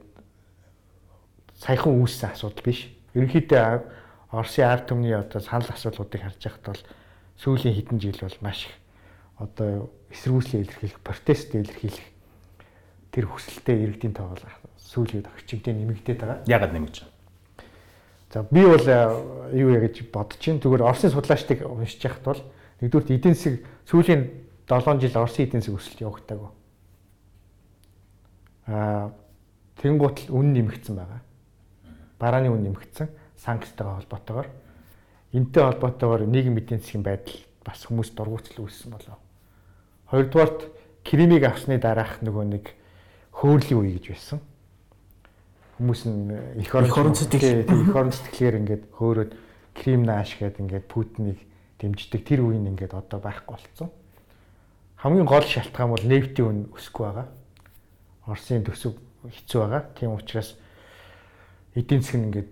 [1.59, 2.87] саяхан үүссэн асуудал биш.
[3.11, 3.91] Ерөнхийдөө
[4.31, 6.83] Оросын ард түмний одоо санал асуулгуудыг харж байхад бол
[7.39, 8.75] сүүлийн хэдэн жил бол маш их
[9.39, 12.07] одоо эсэргүүцлээ илэрхийлэх, протест илэрхийлэх
[13.11, 14.39] тэр хүсэлтэд иргэдийн тоогоо
[14.85, 16.39] сүүлийн үед хичмтэй нэмэгдээд байгаа.
[16.45, 17.13] Ягаад нэмэгдэж байна?
[18.35, 18.87] За би бол
[19.55, 22.41] юу яа гэж бодож чинь зүгээр Оросын судлаачдыг уншиж яхад бол
[22.83, 24.21] нэгдүгээр эдийн засаг сүүлийн
[24.69, 26.51] 7 жил Оросын эдийн засаг өсөлт явагдаагүй.
[28.69, 29.15] Аа
[29.79, 31.21] тэнгуут л үн нэмэгдсэн байгаа.
[32.19, 33.09] Барааны үн нэмэгдсэн
[33.39, 34.47] санкцтайгаа холбоотойгоор
[35.31, 39.19] энтэй холбоотойгоор нийгэм эдийн засгийн байдал бас хүмүүс дургуутал үүссэн болов.
[40.11, 40.59] Хоёрдугаарт
[41.05, 42.65] Кримийг авсны дараах нөгөө нэг
[43.31, 44.39] хөөрлийн үе гэж байсан.
[45.75, 49.31] Хүмүүс нь их орон сэтгэл их орон сэтгэлээр ингээд хөөрөөд
[49.75, 51.39] Крим нааш гэдэг ингээд Путинийг
[51.83, 53.91] дэмждэг тэр үеийн ингээд одоо байхгүй болцсон.
[54.95, 57.27] Хамгийн гол шалтгаан бол нефтийн үн өсөхгүй байгаа.
[58.23, 58.95] Оросын төсөв
[59.27, 59.83] хэцүү байгаа.
[59.99, 60.55] Тийм учраас
[61.75, 62.49] эдийн засаг нь ингээд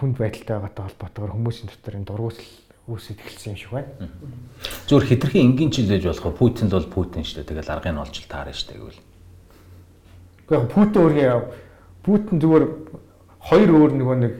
[0.00, 2.50] хүнд байдалтай байгаатай холбоотойгоор хүмүүсийн дотор энэ дургуутал
[2.88, 3.92] үүсэж эхэлсэн юм шиг байна.
[4.88, 7.50] Зүгээр хитрхийн энгийн чилээж болох Путин бол Путин шүү дээ.
[7.52, 9.00] Тэгэл аргыг нь олж таарна шүү дээ гэвэл.
[10.48, 11.30] Гэхдээ Путин өөрийн
[12.02, 12.64] Путин зүгээр
[13.38, 14.34] хоёр өөр нөгөө нэг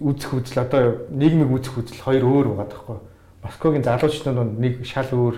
[0.00, 2.98] үзэх үзэл одоо нийгмийг үзэх үзэл хоёр өөр байгаа тоххой.
[3.42, 5.36] Москвагийн залуучдын нэг шал өөр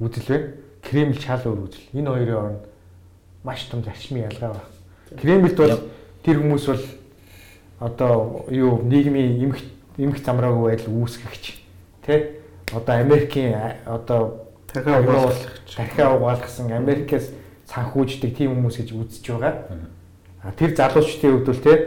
[0.00, 0.48] үзэл байна.
[0.80, 1.92] Кремль шал өөр үзэл.
[1.92, 2.64] Энэ хоёрын оронд
[3.44, 5.20] маш том зарчмын ялгаа байна.
[5.20, 5.76] Кремльд бол
[6.24, 6.84] тэр хүмүүс бол
[7.80, 9.60] одоо юу нийгмийн эмх
[9.98, 11.44] эмх замраагүй байдал үүсгэгч
[12.06, 12.40] тий
[12.72, 17.32] одоо Америкийн одоо дахиад угаалгах дахиад угаалгасан Америкээс
[17.66, 19.54] санхүүждэг тийм хүмүүс гэж үзэж байгаа.
[20.58, 21.78] Тэр залуучдын хувьд бол тий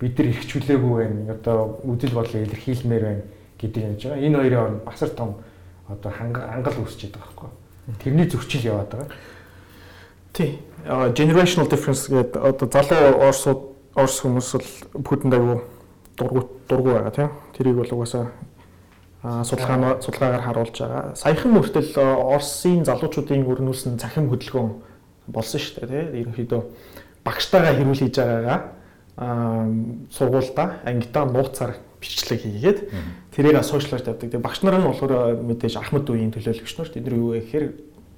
[0.00, 1.32] бид нар их чөлөөгүй байна.
[1.38, 3.22] Одоо үдэл бодлоо илэрхийлмээр байна
[3.58, 4.18] гэдэг юм жаа.
[4.18, 5.36] Энэ хоёрын оронд басар том
[5.88, 7.50] одоо хангал үүсчихэд байгаа байхгүй.
[8.02, 9.08] Тэрний зөрчил яваад байгаа.
[10.32, 10.58] Тий.
[11.14, 13.60] Generational difference гэдэг одоо залуу Оросууд
[13.94, 15.60] Орос хүмүүс бол Путинд аягүй
[16.16, 17.30] дургу дургу байгаа тийм.
[17.54, 18.32] Тэрийг бол угаасаа
[19.22, 21.14] судалгаа судалгаагаар харуулж байгаа.
[21.14, 24.70] Саяхан мөртөл Оросын залуучуудын өрнүүлсэн цахим хөдөлгөөн
[25.28, 26.32] болсон шүү дээ тийм.
[26.32, 26.62] Ерөнхийдөө
[27.24, 28.60] багштайгаа хэрүүл хийж байгаагаа
[29.16, 29.66] аа
[30.10, 32.78] сургуультай ангидаа нууцаар бичлэг хийгээд
[33.30, 34.30] тэрийг сошиалар тавьдаг.
[34.30, 37.66] Тэгээ багш нар нь болохоор мэдээж Ахмад үеийн төлөөлөгч нар тэд нар юу гэхээр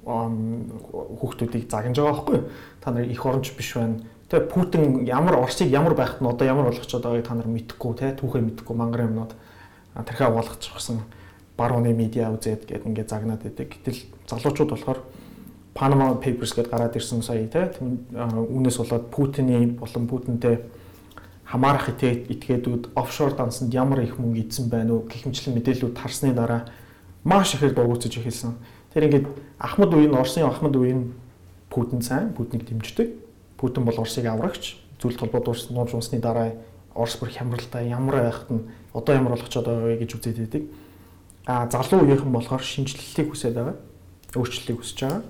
[0.05, 2.39] хүүхдүүдийг загнаж байгаа байхгүй
[2.81, 4.01] та нар их оронч биш байна.
[4.29, 8.13] Тэгээ Путин ямар Оросыг ямар байхад нь одоо ямар болгочод байгааг та нар мэдэхгүй те
[8.17, 9.33] түүхээ мэдэхгүй мангар юмнууд
[9.93, 11.05] тархиа болгочихсон
[11.57, 13.69] барууны медиа үзээд гээд ингээд загнаад байдаг.
[13.69, 14.99] Гэтэл залуучууд болохоор
[15.75, 17.75] Panama Papers гэдээ гараад ирсэн сая те
[18.15, 20.63] үүнээс болоод Путины болон Путинтэй
[21.43, 26.71] хамаарах этгээдүүд офшор дансанд ямар их мөнгө идсэн гэх мэтлэн мэдээлүүд харсны дараа
[27.27, 28.55] маш ихээр дургуутсаж эхэлсэн.
[28.95, 29.27] Тэр ингээд
[29.59, 31.11] Ахмад үеийн Оросын Ахмад үеийн
[31.69, 33.11] Путин сайн, Путинийг дэмждэг.
[33.57, 34.79] Путин бол Оросыг аврагч.
[35.03, 36.55] Зүйлт холбоод Орос нууж унсны дараа
[36.95, 38.63] Орос бүр хямралтай ямар байхад нь
[38.95, 40.63] одоо ямар ч одоо вэ гэж үзээд байдаг.
[41.45, 43.75] А залуу үеийнхэн болохоор шинжлэлтийг хүсээд байгаа.
[44.39, 45.23] Өөрчлөлтийг хүсэж байгаа.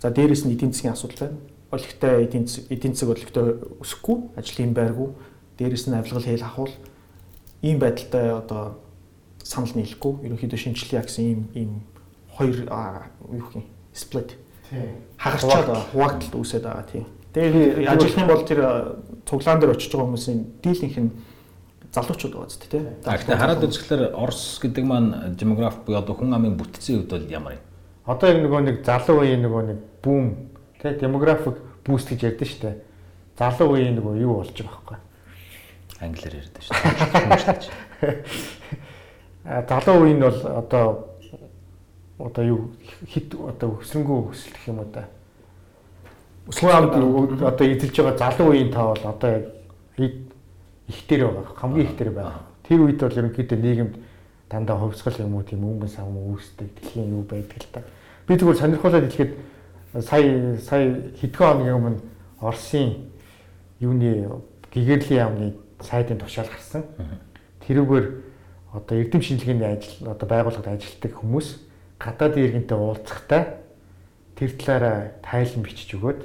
[0.00, 1.38] За дээрэс нь эдийн засгийн асуудал байна.
[1.70, 5.08] Олигтой эдийн эдийн засаг олигтой өсөхгүй, ажлын байргүй,
[5.60, 6.72] дээрэс нь авилгал хэл ахуул
[7.60, 8.80] ийм байдалтай одоо
[9.44, 10.24] санал нийлэхгүй.
[10.24, 11.70] Ерөнхийдөө шинжилгээ гэсэн ийм ийм
[12.32, 14.40] хоёр юу гэх юм спlit.
[15.20, 17.06] Хагарчаад хуваагдалт үүсээд байгаа тийм.
[17.36, 18.60] Тэгээд ажиллах юм бол тэр
[19.28, 21.10] цуглаан дээр очиж байгаа хүмүүсийн дийлэнх нь
[21.92, 22.84] залуучууд байгаа зү тийм.
[23.04, 27.52] Гэхдээ хараад үзэхлээр Орос гэдэг маань демограф буюу одоо хүн амын бүтцийн хувьд бол ямар
[27.58, 27.64] юм?
[28.10, 30.26] Одоо яг нөгөө нэг залуу үеийн нөгөө нэг бүүм
[30.82, 32.76] тийм демографик буст гэж ярьдэн шүү дээ.
[33.38, 34.98] Залуу үеийн нөгөө юу болж байгаа байхгүй
[36.00, 36.74] англиар ярьдаг шүү
[38.00, 38.24] дээ.
[39.44, 41.08] А залуу үеийн бол одоо
[42.18, 42.60] одоо юу
[43.08, 45.06] хит одоо өсрөнгөө өсөлт гэх юм уу да.
[46.48, 49.44] Өсвөр амд одоо эзэлж байгаа залуу үеийн тоо бол одоо яг
[49.96, 51.56] их дээр байгаа.
[51.56, 52.44] Хамгийн их дээр байгаа.
[52.68, 53.94] Тэр үед бол ерөнхийдөө нийгэмд
[54.50, 57.80] дандаа хувьсгал юм уу тийм өнгөн сав үүсдэг дэлхийн юу байдаг л та.
[58.30, 59.32] Би тэгвэл сонирхолтой хэлэхэд
[60.06, 61.98] сая сая хэдхэн хоногийн өмнө
[62.38, 63.10] Оросын
[63.82, 64.38] юуны
[64.70, 66.86] гэгэрлийн яамны сайдын тушаал гарсан.
[67.66, 68.06] Тэрүүгээр
[68.70, 71.58] одоо эрдэм шинжилгээний ажил одоо байгууллагад ажилладаг хүмүүс
[71.98, 73.42] гадаад иргэнтэй уулзахтаа
[74.38, 76.22] тэр талаараа тайлан бичиж өгөөд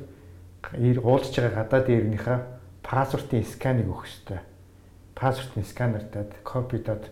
[1.02, 2.40] уулзж байгаа гадаад иргэнийхээ
[2.86, 4.46] паспортын сканыг өгөх ёстой.
[5.18, 7.10] Паспортын сканертад копидод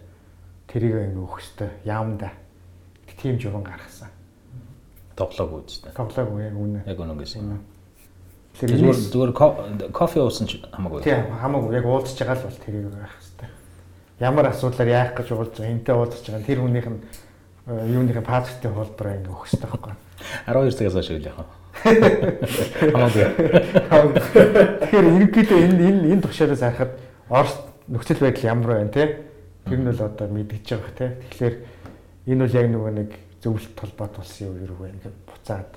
[0.70, 1.74] тэрийг ингэ өгөх ёстой.
[1.82, 2.30] Яамда.
[3.18, 4.14] Тийм журам гаргасан.
[5.16, 5.94] Тоглоог үзтээ.
[5.94, 6.82] Тоглоог яг үнэ.
[6.90, 7.62] Яг үнэ гэсэн юм.
[8.54, 9.34] Тэгэхээр зүгээр
[9.90, 11.02] кофе уусан ч хамаагүй.
[11.02, 11.74] Тийм хамаагүй.
[11.74, 13.50] Яг уулзж байгаа л бол тэрийг байх хэрэгтэй.
[14.22, 17.02] Ямар асуудлаар яах гэж уулзж байгаа, энтэй уулзж байгаа тэр хүнийх нь
[17.66, 19.94] э, юуныхын паспортын холбороо ингэ өгөх хэрэгтэй байхгүй.
[20.46, 21.46] 12 цагаас хойш үл яах вэ?
[22.94, 23.26] Хамаагүй.
[24.86, 26.94] Тэгэхээр ерөнхийдөө энэ энэ энэ тушаараас харахад
[27.34, 27.58] Орос
[27.90, 29.26] нөхцөл байдал ямар байна те?
[29.66, 31.08] Тэр нь бол одоо мэдгэж байгаа те.
[31.34, 31.56] Тэгэхээр
[32.30, 33.10] энэ бол яг нөгөө нэг
[33.44, 34.96] зөвлөлт толгойд болсон юм юу вэ?
[34.96, 35.72] Ингээд буцаад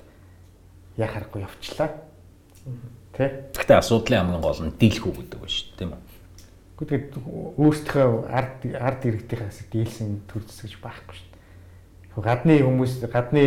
[0.96, 1.90] яа харахгүй явчлаа.
[3.12, 3.50] Тэ?
[3.52, 6.16] Гэхдээ асуудлын хамгийн гол нь дийлэх үг гэдэг байна шүү дээ, тийм үү?
[6.76, 7.00] Гэхдээ
[7.56, 12.22] өөртөө ард ард иргэдийнхээс дийлсэн төр зэсгэж байхгүй шүү дээ.
[12.22, 13.44] Гадны хүмүүс гадны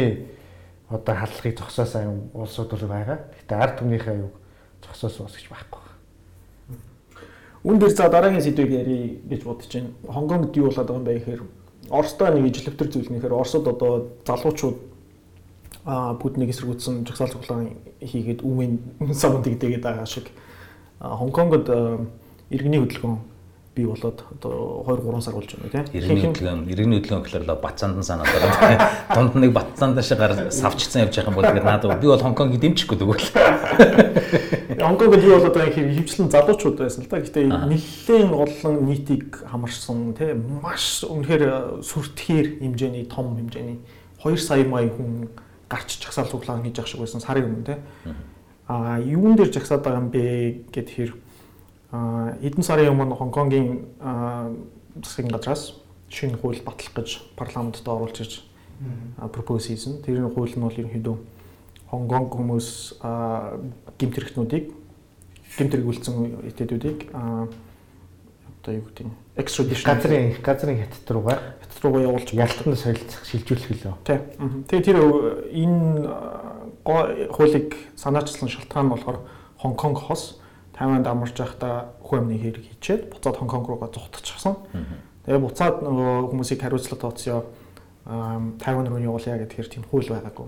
[0.90, 3.30] одоо халахыг зогсоосаа юм улсууд бол байгаа.
[3.38, 4.34] Гэхдээ ард түмнийхээ юу
[4.82, 5.86] зогсоос уусгаж байхгүй.
[7.64, 9.94] Үн дээр за дараагийн сэдвийг ярий гэж бодож байна.
[10.10, 11.42] Хонгонгд юу болоод байгаа юм бэ гэхээр
[11.90, 14.78] Оростой нэг ижлөвтөр зүйл нэхэр Оросод одоо залуучууд
[15.86, 18.78] а Путинийг эсэргүүцсэн жагсаал цуглаан хийгээд үүмэн
[19.20, 20.30] самд дэгдээгээд байгаа шиг.
[21.00, 21.66] Хонконгод
[22.50, 23.18] иргэний хөдөлгөөн
[23.80, 25.88] бий болоод одоо 2 3 сар болж байна тийм.
[25.96, 29.16] Иргэний хөдөлгөөн, иргэний хөдөлгөөн гэхэлэр Батцаанд санаад байгаа.
[29.16, 32.98] Дунд нэг Батцаанд шигаар савчсан явж байгаа юм бол тэгээд надад би бол Хонконгийг дэмжихгүй
[33.00, 33.24] тэгвэл.
[34.80, 37.24] Хонконгод юу болоод байгаа хэрэг хөвчлэн залуучууд байсан л да.
[37.24, 43.80] Гэтэ нэлээд олон нийтийг хамарсан тийм маш үнэхээр сүртгэхэр хэмжээний том хэмжээний
[44.24, 45.32] 2 сая мая хүн
[45.70, 47.78] гарч жагсаал цуглаан хийж явах шиг байсан сарын өмнө те.
[48.68, 50.24] Аа юун дээр жагсаад байгаа юм бэ
[50.72, 51.29] гэд хэр аа
[51.92, 53.86] эдэн сарын өмнө Хонконгийн
[55.02, 55.74] засгийн газраас
[56.10, 58.34] шинэ хууль батлах гэж парламентд оруулж ирж
[59.34, 60.02] пропоз хийсэн.
[60.06, 61.18] Тэр хууль нь бол ерөнхийдөө
[61.90, 64.66] Хонконг хүмүүс гэмт хэрэгтнүүдийг
[65.58, 66.14] гэмт хэрэгүүлсэн
[66.54, 73.26] этгээдүүдийг одоо юу гэдэг нь extradition газрын газрын хятад руугаа хятад руугаа явуулж ялтанд солилцох
[73.26, 73.96] шилжүүлэх лөө.
[74.06, 74.20] Тий.
[74.70, 74.98] Тэгээ тэр
[75.50, 76.06] энэ
[77.34, 79.18] хуулийг санаачилсан шалтгаан нь болохоор
[79.58, 80.38] Хонконг хос
[80.80, 84.56] Тайванд амарч байхдаа хүн амны хэрэг хийчээд буцаад Хонконг руугаа зугтчихсан.
[85.28, 87.44] Тэгээ буцаад нөгөө хүмүүсийг хариуцлага тооцъё
[88.08, 90.48] Тайван руу явуулъя гэдгээр тийм хууль байгаагүй.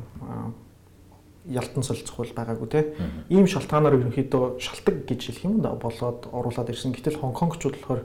[1.51, 2.95] Ялтан солилцох хууль байгаагүй те.
[3.27, 6.95] Ийм шалтгаанаар ерөнхийдөө шалтгаан гэж хэлэх юм да болоод оруулаад ирсэн.
[6.95, 8.01] Гэтэл Хонконгчууд болохоор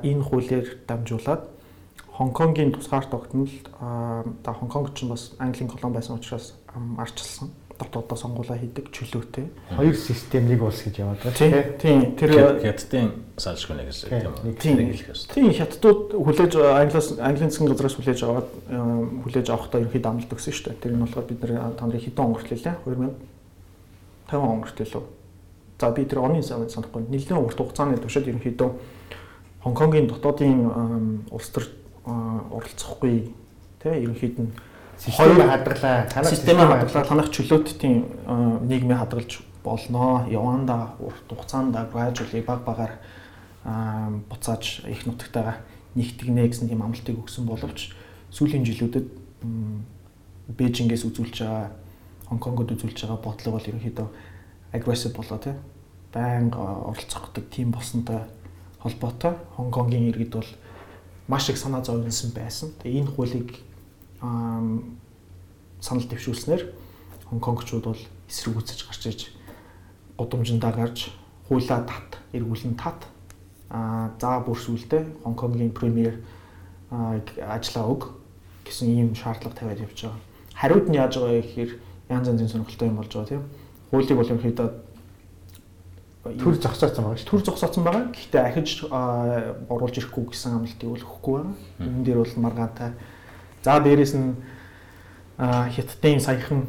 [0.00, 1.44] энэ хуулиар дамжуулаад
[2.08, 6.56] Хонконгийн тусгаар тогтнолд та Хонконг ч бас Английн колон байсан учраас
[6.96, 9.46] арчилсан дотоодоо сонгуулаа хийдэг чөлөөтэй.
[9.78, 12.18] Хоёр систем нэг улс гэж яваад байна тийм.
[12.18, 15.34] Тэр хятадын салшгүй нэг гэсэн тийм хэлэх ёстой.
[15.38, 18.48] Тийм хятадууд хүлээж Англиас Английн засгийн газраас хүлээж аваад
[19.22, 20.82] хүлээж авахдаа ерөнхийдөө амлалт өгсөн шүү дээ.
[20.82, 25.04] Тэр нь болохоор бид нэр та нарын хэдэн хүртэл лээ 2050 он хүртэл лөө.
[25.78, 28.70] За би тэр оны санахгүй нэлээд урт хугацааны туршид ерөнхийдөө
[29.62, 31.66] Хонконгийн дотоодын улс төр
[32.06, 33.34] оролцохгүй
[33.82, 34.50] тий ерөнхийд нь
[34.98, 36.06] систем хадгалаа.
[36.06, 37.04] Танах систем хадгалаа.
[37.04, 38.04] Танах чөлөөтийн
[38.68, 42.92] нийгмийг хадгалж болноо яванда урт хугацаанд gradually баг багаар
[44.30, 45.62] буцааж их нутагтайгаа
[45.94, 47.92] нэгтгэнэ гэсэн тийм амлалтыг өгсөн боловч
[48.30, 49.06] сүүлийн жилүүдэд
[50.48, 51.70] Бээжингээс үзүүлж байгаа
[52.28, 54.08] Хонконгод үзүүлж байгаа бодлого бол ерөнхийдөө
[54.72, 55.54] aggressive болоо тий.
[56.12, 58.24] Байнга оролцохдаг тийм болсонтой
[58.80, 59.36] холбоотой.
[59.56, 60.50] Хонконгийн иргэд бол
[61.28, 62.72] маш их санаа зовлонсон байсан.
[62.80, 63.60] Тэгээ энэ хуулийг
[64.20, 66.62] санал дэвшүүлснээр
[67.30, 69.20] Хонконгчууд бол эсрэгүүцэж гарч иж
[70.18, 71.10] гудамжиндаа гарч
[71.48, 73.06] хуулаа тат эргүүлэн тат
[73.70, 76.18] а за бүр сүултээ Хонконгийн премьер
[76.90, 78.02] ажиллаа өг
[78.64, 80.20] гэсэн ийм шаардлага тавиад явж байгаа.
[80.54, 81.70] Хариуд нь яаж байгаа гэхээр
[82.08, 83.44] янз янзын сонирхолтой юм болж байгаа тийм.
[83.90, 84.68] Хуулийг бол ерөнхийдөө
[86.24, 87.28] төр зогсооцсон байгаа шүү.
[87.28, 88.04] Төр зогсооцсон байгаа.
[88.12, 91.56] Гэхдээ ахиж оруулж ирэхгүй гэсэн амлалтыг өгөхгүй байгаа.
[91.80, 92.90] Энэ дээр бол маргаантай.
[93.62, 94.34] За дээрэс нь
[95.38, 96.66] хятадын саяхан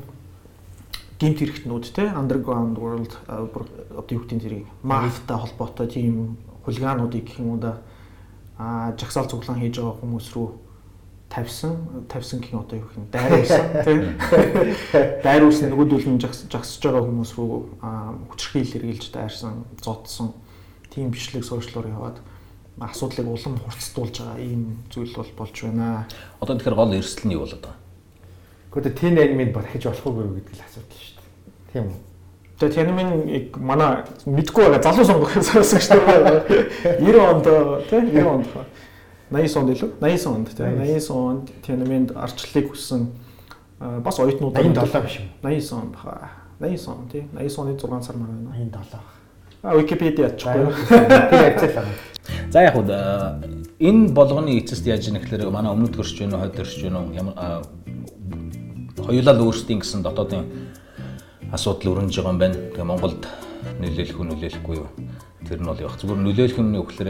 [1.19, 4.67] гимт хэрэгтнүүд те underground world одоо юу гэдэг тэрийг?
[4.83, 7.81] Мафтай холбоотой тийм хулигаануудыг гэх юм уу да.
[8.57, 10.47] А жагсаал цуглаан хийж байгаа хүмүүс рүү
[11.29, 14.01] тавьсан тавьсан гэх юм одоо юу гэх юм дайруулсан тийм
[15.23, 17.53] дайруулсан нөгөөдөл нь жагсаж байгаа хүмүүс рүү
[18.33, 20.33] хүчрхийл хэрглэж дайрсан зодсон
[20.89, 22.17] тийм бичлэг сошиалор яваад
[22.79, 26.07] асуудлыг улам хурцтуулж байгаа ийм зүйл бол болж байна.
[26.39, 27.77] Одоо тэгэхээр гол эрсдэл нь юу болоод байгаа?
[28.73, 31.73] Гэхдээ тэн анимыг барахж болохгүй гэдэг л асуудал шүү дээ.
[31.73, 31.99] Тийм үү?
[32.59, 33.09] Тэгээ Тянмин
[33.55, 36.37] манай мэдгүй байгаа залуу сонгох сонсогч нар байгаа.
[36.99, 37.45] 90 онд
[37.87, 38.47] тий 90 онд
[39.31, 43.07] 80 онд илүү 80 онд тий 80 онд Тянминд арчлалыг хүссэн
[43.79, 45.27] бас оюутнууд 87 биш юм.
[45.39, 46.29] 80 онд баха.
[46.59, 48.51] 80 он тий 80 оны 6 сар мар байна.
[48.51, 48.99] 87.
[49.63, 50.29] А Википедиа.
[50.29, 50.75] Тэр
[51.31, 51.95] явцал байгаа.
[52.49, 52.89] За яг хөө
[53.79, 57.35] энэ болгоны эцэст яаж яах гэхээр манай өмнөд байна уу, хойд байна уу, ямар
[58.97, 60.45] хоёулаа л өөрсдийн гэсэн дотоодын
[61.51, 62.57] асуудал өрнөж байгаа юм байна.
[62.73, 63.23] Тэгээ Монголд
[63.81, 64.89] нөлөөлөх үү нөлөөлөхгүй юу?
[65.47, 67.09] Тэр нь бол яг зүгээр нөлөөлөх нь өгөхлөөр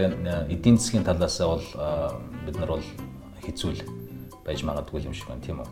[0.54, 1.66] эдийн засгийн талаас бол
[2.46, 2.88] бид нар бол
[3.44, 3.82] хэцүүл
[4.46, 5.70] байж магадгүй юм шиг байна тийм үү?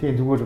[0.00, 0.42] Тийм зүгээр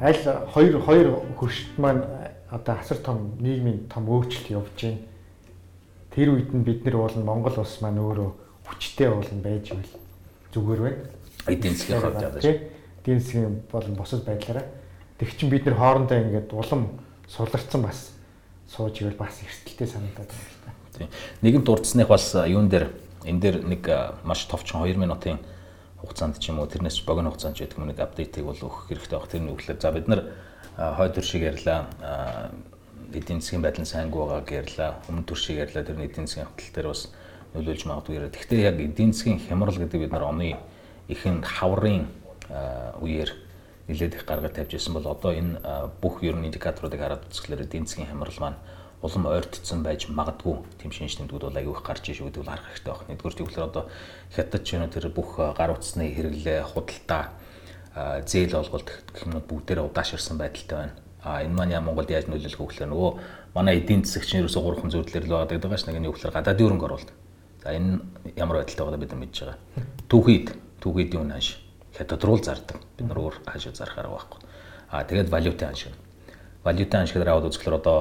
[0.00, 0.22] аль
[0.52, 2.04] хоёр хоёр хөршт маань
[2.50, 5.15] одоо асар том нийгмийн том өөрчлөлт явж байна.
[6.16, 8.30] Тэр үед нь бид нар бол Монгол улс маань өөрөө
[8.64, 9.92] хүчтэй болно байж ивэл
[10.56, 11.04] зүгээр байна.
[11.46, 12.44] Эдийн засгийн хувьд яаж
[13.04, 14.64] эдийн засгийн болон босод байдлаараа
[15.16, 18.12] Тэг чин бид нэр хоорондоо ингээд улам суларцсан бас
[18.68, 20.70] сууж ивэл бас эрсдэлтэй санагдаад байна л та.
[20.92, 21.08] Тийм.
[21.40, 22.92] Нэгэн дурдсных бас юун дээр
[23.24, 23.82] энэ дээр нэг
[24.28, 25.40] маш товчхон 2 минутын
[26.04, 29.28] хугацаанд ч юм уу тэрнээс богино хугацаанд ч гэдэг нэг апдейтыг бол өгөх хэрэгтэй баг.
[29.32, 30.20] Тэр нь өглөө за бид нар
[30.76, 31.88] хойд төршиг ярьлаа
[33.16, 34.90] эдийн засгийн байдал сайнгүй байгааг ярьлаа.
[35.08, 35.84] Өмнө төршиг ярьлаа.
[35.84, 37.02] Тэр нь эдийн засгийн хавтал дээр бас
[37.56, 38.30] нөлөөлж магадгүй яриа.
[38.30, 40.60] Гэхдээ яг эдийн засгийн хямрал гэдэг бид нар оны
[41.08, 42.06] ихэнх хаврын
[43.00, 43.30] үеэр
[43.88, 45.58] нэлээд их гаргаж тавьж ирсэн бол одоо энэ
[46.02, 48.58] бүх ер нь индикаторуудыг хараад үзэхлээр эдийн засгийн хямрал маань
[49.02, 52.66] улам ойртцсан байж магадгүй тийм шинж тэмдгүүд бол аягүй их гарч иж гэдэг бол харах
[52.66, 53.08] хэрэгтэй байна.
[53.14, 53.84] Нэгдүгээр тэгвэл одоо
[54.34, 57.24] хятад ч юм тэр бүх гар утасны хэрэглээ, худалдаа,
[58.26, 61.05] зээл олголт гэх юмнууд бүгдээрээ удааширсан байдалтай байна.
[61.22, 63.10] А энэ маань яа Монголд яаж нөлөөлөх вэ гэхээр нөгөө
[63.54, 66.66] манай эдийн засагч нэрөөсө гурван зөвлөлөр л байгаа гэдэг чинь нэг нь юу гэхээр гадаадын
[66.66, 67.12] хөрөнгө оруулалт.
[67.62, 68.00] За энэ
[68.36, 69.58] ямар байдалтай байгааг бид нар мэдж байгаа.
[70.06, 70.46] Түүхийд
[70.80, 71.48] түүхийдийн үн ханш
[71.96, 72.78] хятад руу зардаг.
[72.94, 74.40] Бид нар өөр хаашаа зарах арга байхгүй.
[74.92, 75.92] Аа тэгээд валютын аншиг.
[76.62, 77.98] Валютын аншиглаар аваад үзэхлээр одоо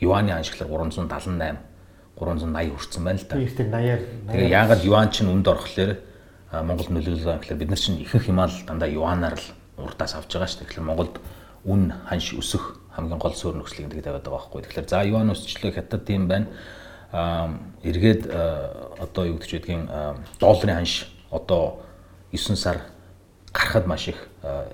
[0.00, 1.68] э, юаны аншиглаар 378
[2.18, 3.36] 380 хүрсэн байна л да.
[3.38, 4.00] Тэр 80-аар
[4.32, 5.90] Тэгээ яагаад юан чинь үнд орохлоор
[6.50, 9.46] Монгол нөлөөлөл гэхэлэр бид нар чинь ихэнх юмаа л дандаа юанаар л
[9.78, 10.66] урдаас авч байгаа шүү дээ.
[10.66, 11.14] Тэгэхээр Монголд
[11.68, 14.62] үн ханш өсөх хамгийн гол суурь нөхцөлийг гэдэг тавиад байгаа байхгүй.
[14.64, 16.48] Тэгэхээр за юан өсчлөө хятад тийм байна.
[17.12, 17.52] Аа
[17.84, 19.84] эргээд одоо юу гэж байдгийг
[20.40, 21.84] долларын ханш одоо
[22.32, 22.80] 9 сар
[23.52, 24.28] гарахад маш их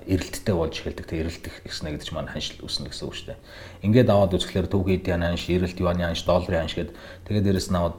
[0.07, 1.05] эрэлттэй болж эхэлдэг.
[1.05, 3.39] Тэг эрэлтэх гэснэ гэдэг чинь маань ханшил үүснэ гэсэн үг шүү дээ.
[3.87, 6.95] Ингээд аваад үзэхлээр төгөөд яна ханш, эрэлт юаны ханш, долларын ханш гэдэг.
[7.27, 7.97] Тэгээд дээрэс нь аваад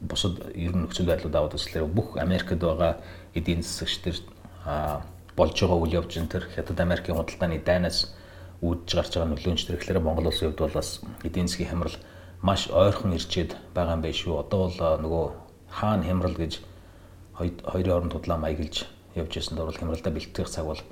[0.00, 3.02] бусад ер нь нөхцөл байдлууд аваад үзэхлээр бүх Америкт байгаа
[3.34, 4.16] эдийн засагч төр
[5.36, 8.14] болж байгаа үйл явц энэ төр Хятад Америкийн худалдааны дайнаас
[8.62, 11.96] үүдж гарч байгаа нөлөөнч төр ихлээр Монгол улсын хувьд бол бас эдийн засгийн хямрал
[12.40, 14.38] маш ойрхон ирчээд байгаа юм байна шүү.
[14.40, 15.26] Одоо бол нөгөө
[15.74, 16.52] хаана хямрал гэж
[17.34, 18.86] хоёрын хооронд тудлаа маяглж
[19.18, 20.82] явж ирсэн дөрвөл хямралдаа бэлтгэх цаг бол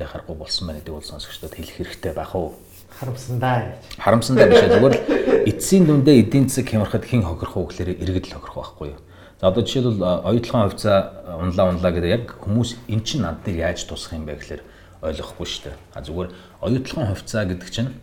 [0.00, 2.56] яхахгүй болсон байна гэдэг бол сонсогчдод хэлэх хэрэгтэй байх уу?
[2.88, 4.00] Харамсандаа гэж.
[4.00, 5.04] Харамсандаа биш зүгээр л
[5.50, 9.00] эцсийн дүндээ эдийн засаг хямрахад хэн хохирох уу гэхээр иргэд л хохирох байхгүй юу?
[9.40, 13.88] За одоо жишээлбэл оюутлогын хувьцаа унлаа унлаа гэдэг яг хүмүүс эн чинь над дээр яаж
[13.88, 14.62] тусах юм бэ гэхээр
[15.00, 15.76] ойлгохгүй шүү дээ.
[15.96, 16.28] А зүгээр
[16.60, 17.96] оюутлогын хувьцаа гэдэг чинь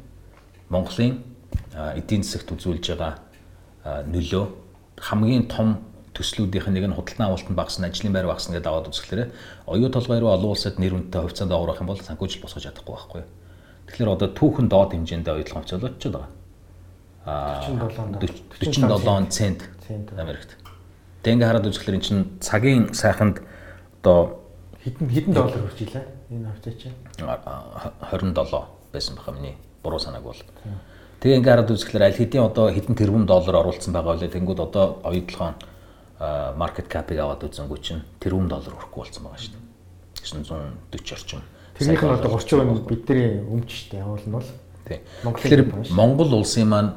[0.74, 1.22] Монголын
[1.94, 3.22] эдийн засагт үзүүлж байгаа
[4.10, 4.46] нөлөө
[4.98, 5.78] хамгийн том
[6.18, 9.30] төслүүдийнх нь нэг нь худалдан авалтанд багасна, ажлын байр багасна гэдэг аваад үзэхлээр
[9.70, 13.24] оюу толгой руу олон улсад нэр үнэтэй хувьцаанд доогрох юм бол санхүүжил босгож чадахгүй байхгүй.
[13.86, 16.34] Тэгэхээр одоо түүхэн доод хэмжээндээ оюутлах хувьцаа болчиход байгаа.
[17.30, 17.62] Аа
[18.58, 19.62] 47 цент
[20.18, 20.58] Америкт.
[21.24, 23.42] Тэг ингээ хараад үзэхлээр эн чинь цагийн сайханд
[24.02, 24.42] одоо
[24.84, 26.06] хэдэн хэдэн доллар хүрч илээ?
[26.32, 26.96] энэ хавцаа чинь?
[27.18, 30.42] 27 байсан баха миний буруу санааг бол.
[31.20, 35.02] Тэгээ ингээ хараад үзэхлээр аль хэдийн одоо хэдэн тэрбум доллар оруулсан байгаа үлээ тэнгууд одоо
[35.04, 35.58] оюутлогоо
[36.58, 39.66] маркет капыг аваад үзэнгүү чинь тэрбум доллар хүрэхгүй болсон байгаа шүү дээ.
[40.94, 41.42] 940 орчим.
[41.78, 44.06] Тэрнийх нь одоо 30% нь бидний өмч шүү дээ.
[44.06, 44.50] Уул нь бол.
[44.86, 45.02] Тийм.
[45.24, 46.92] Тэгэхээр Монгол улсын маань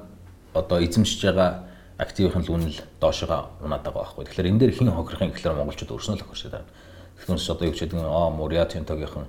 [0.54, 1.69] одоо эзэмшиж байгаа
[2.00, 4.24] активын үнэл доошоо унаад байгаа байхгүй.
[4.24, 6.68] Тэгэхээр энэ дээр хэн хохирохын гэхлээр монголчууд өөрснөө л хохирсод байна.
[7.20, 9.28] Тэгэхээр одоо юу ч гэдэг нь аа Муриа Тинтогийнхан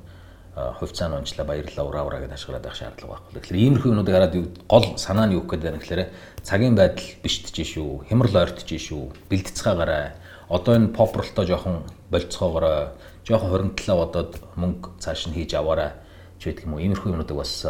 [0.55, 3.39] хувьцааны онцлоо баярлалаа ураа ураа гэж ашиглаад байх шаардлага байхгүй.
[3.39, 4.35] Тэгэхээр иймэрхүү юмнуудыг хараад
[4.67, 6.03] гол санаа нь юу гэхэд байна гэхээр
[6.43, 10.15] цагийн байдал биштэж шүү, хямрал ойртож шүү, бэлтцгаагаараа
[10.47, 15.95] одоо энэ попролтой жоохон болцоогоороо жоохон хоримтлаа бодоод мөнгө цааш нь хийж аваарай
[16.39, 16.83] ч гэдэг юм уу.
[16.83, 17.63] Иймэрхүү юмнуудыг бас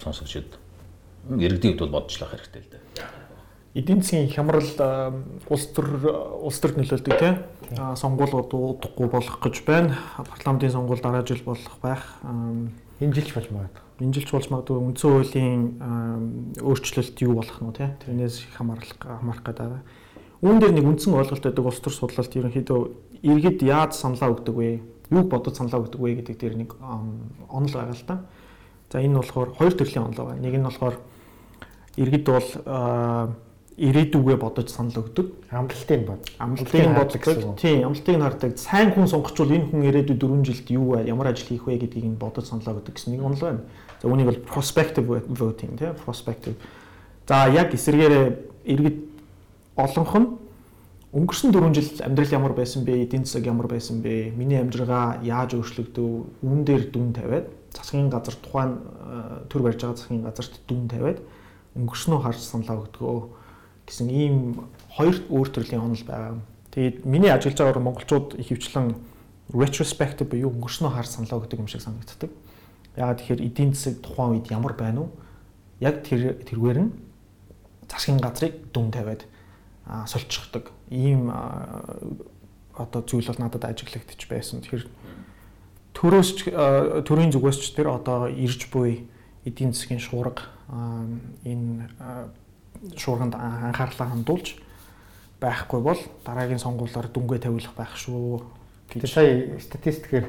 [0.00, 0.56] сонсогчд
[1.28, 3.17] иргэдийн хувьд бол бодчихлах хэрэгтэй л дээ
[3.78, 4.66] эдийн засгийн хямрал
[5.46, 5.86] улс төр
[6.42, 7.36] улс төрд нөлөөлдөг тийм
[7.94, 9.94] сонгуулиуд удахгүй болох гэж байна.
[10.18, 12.02] Парламентын сонгуул дараа жил болох байх.
[12.98, 13.82] Энэ жилч болж магадгүй.
[14.02, 15.62] Энэ жилч болж магадгүй үндсэн хуулийн
[16.58, 19.78] өөрчлөлт юу болох нь тийм тэрнээс хамаарах хамаарах гэдэг.
[20.42, 22.80] Үүн дээр нэг үндсэн ойлголт байдаг улс төр судлалт ерөнхийдөө
[23.22, 24.82] иргэд яаж саналаа өгдөг вэ?
[25.10, 26.70] Юуг бодож саналаа өгдөг вэ гэдэг дээр нэг
[27.50, 28.22] онол байгаа л та.
[28.90, 30.42] За энэ нь болохоор хоёр төрлийн онол байна.
[30.42, 30.96] Нэг нь болохоор
[31.98, 32.48] иргэд бол
[33.78, 35.30] ирээдүгөө бодож санал өгдөг.
[35.54, 36.26] Амлалтыг бод.
[36.42, 37.54] Амлалтыг боддог.
[37.62, 38.58] Тийм, амлалтыг хардаг.
[38.58, 41.06] Сайн хүн сонгочвол энэ хүн ирээдүйд 4 жилд юу вэ?
[41.06, 43.62] Ямар ажил хийх вэ гэдгийг нь бодож саналаа өгдөг гэсэн нэг онол байна.
[44.02, 46.58] За үүнийг бол prospective voting тийм, prospective.
[47.30, 48.26] За яг эсэргээрээ
[48.66, 48.98] иргэд
[49.78, 50.28] олонх нь
[51.14, 53.06] өнгөрсөн 4 жил амьдрал ямар байсан бэ?
[53.06, 54.34] Эдийн засаг ямар байсан бэ?
[54.34, 56.42] Миний амжиргаа яаж өөрчлөгдөв?
[56.42, 57.46] Үүн дээр дүн тавиад
[57.78, 61.22] засгийн газар тухайн э, төр барьж байгаа засгийн газарт дүн тавиад
[61.78, 63.37] өнгөрснөө харж саналаа өгдөгөө
[63.88, 66.36] гэсэн ийм хоёр өөр төрлийн онол байгаа.
[66.76, 68.92] Тэгээд миний ажиллаж байгаагаар монголчууд их хвчлэн
[69.56, 72.28] retrospective буюу өнгөрснөө хар саналаа өгдөг юм шиг санагддаг.
[73.00, 75.10] Яагаад тэгэхээр эдийн засаг тухайн үед ямар байна уу?
[75.80, 76.92] Яг тэр тэргээр нь
[77.88, 79.24] засгийн газрыг дүн тавиад
[80.04, 80.68] сольчихдаг.
[80.92, 81.32] Ийм
[82.76, 84.60] одоо зүйл бол надад ажиглагдчих байсан.
[84.60, 84.84] Тэгэхээр
[85.96, 86.30] төрөөс
[87.08, 89.08] төрийн зүгээс ч тэр одоо ирж буй
[89.48, 90.44] эдийн засгийн шуурга
[91.42, 91.88] энэ
[92.96, 94.56] шуурганд анхаарлаа хандуулж
[95.40, 98.42] байхгүй бол дараагийн сонгуулиар дүнгээ тавиулах байх шүү.
[98.90, 100.26] Тэгээ сая статистикээр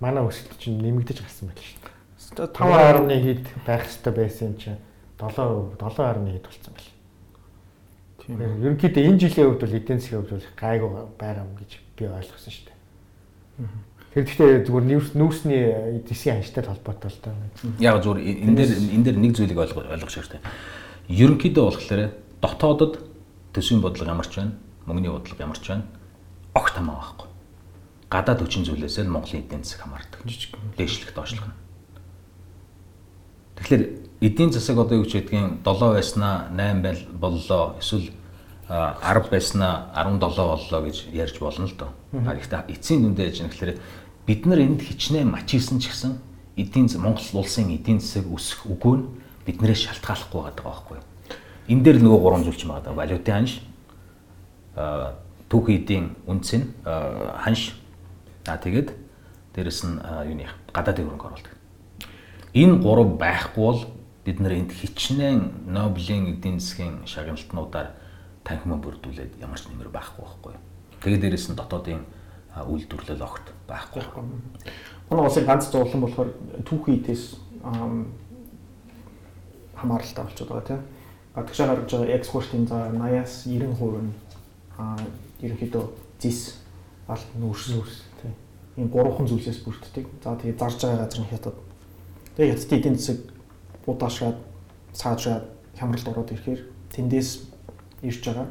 [0.00, 2.48] манай өсөлт чинь нэмэгдэж гарсан байл шүү дээ.
[2.56, 4.80] 5.1 хэд байх хэрэгтэй байсан чинь
[5.20, 6.90] 7 7.1 хэд болсон байл.
[8.24, 8.36] Тийм.
[8.40, 10.90] Ерөнхийдөө энэ жилийн хувьд бол эдийн засгийн хувьд бол гайгүй
[11.20, 12.76] байгаа юм гэж би ойлгосон шүү дээ.
[14.16, 14.84] Тэр гэхдээ зүгээр
[15.20, 15.62] нүүрсний
[16.00, 17.36] эдийн анчтай холбоотой л даа.
[17.80, 20.40] Яг зүгээр энэ дээр энэ дээр нэг зүйлийг ойлгох шаардлагатай
[21.08, 22.02] ерөнхийдөө болохоор
[22.42, 22.94] дотоодод
[23.54, 24.54] төсвийн бодлого ямар ч байна,
[24.86, 25.84] мөнгөний бодлого ямар ч байна,
[26.54, 27.28] огт хамаа байхгүй.
[28.10, 30.20] Гадаад хүчин зүйлээс л Монголын эдийн засаг хамаардаг.
[30.26, 31.56] Жижиг дээшлэх доошлох нь.
[33.56, 33.82] Тэгэхээр
[34.20, 38.10] эдийн засаг одоо юу ч гэдгийг 7 байснаа 8 байл боллоо эсвэл
[38.68, 41.90] 10 байснаа 17 боллоо гэж ярьж болно л доо.
[42.12, 43.78] Гэхдээ эцсийн дүндээ яж нэхлээр
[44.26, 46.18] бид нар энд хичнээн мачилсан ч гэсэн
[46.56, 49.06] эдийн Монгол улсын эдийн засаг өсөх үгүй нь
[49.46, 50.98] биднээс шалтгааллахгүй байгаа байхгүй.
[51.70, 52.94] Энэ дээр нөгөө гурван зүйл ч байгаа.
[52.94, 53.62] Валютын ханш,
[55.48, 57.78] түүх эдийн үнц нь ханш.
[58.46, 58.90] Аа тэгээд
[59.54, 61.50] дээрэс нь юуны гадаадын хөрөнгө оруулалт.
[62.54, 63.82] Энэ гурав байхгүй бол
[64.24, 67.94] бид нар энд хичнээн Нобелийн эдийн засгийн шагналтнуудаар
[68.44, 70.54] танхимаа бүрдүүлээд ямар ч нэмэр байхгүй байхгүй.
[71.02, 72.02] Тэгээд дээрэс нь дотоодын
[72.56, 74.02] үйлдвэрлэл огт байхгүй.
[75.10, 76.30] Манай улсын ганц зовлон болохоор
[76.66, 77.24] түүхийдээс
[79.86, 80.82] хамааралтай болчиход байгаа тийм.
[81.34, 84.12] Гадагшаа гарч байгаа экспортын за 80-аас 90% нь
[84.78, 84.98] аа
[85.40, 85.84] ерөнхийдөө
[86.18, 86.58] зис
[87.06, 88.34] алт нүүрс нүүрс тийм.
[88.76, 90.06] Энэ гурван зүйлсээс бүрддэг.
[90.22, 91.56] За тэгээ зарж байгаа газар нь хятад.
[92.36, 93.18] Тэгээ хятадын эдийн засаг
[93.86, 94.38] будаашраад
[94.92, 95.44] цаашраад
[95.78, 96.60] хямралд ороод ирэхээр
[96.90, 97.30] тэндээс
[98.02, 98.48] ирж байгаа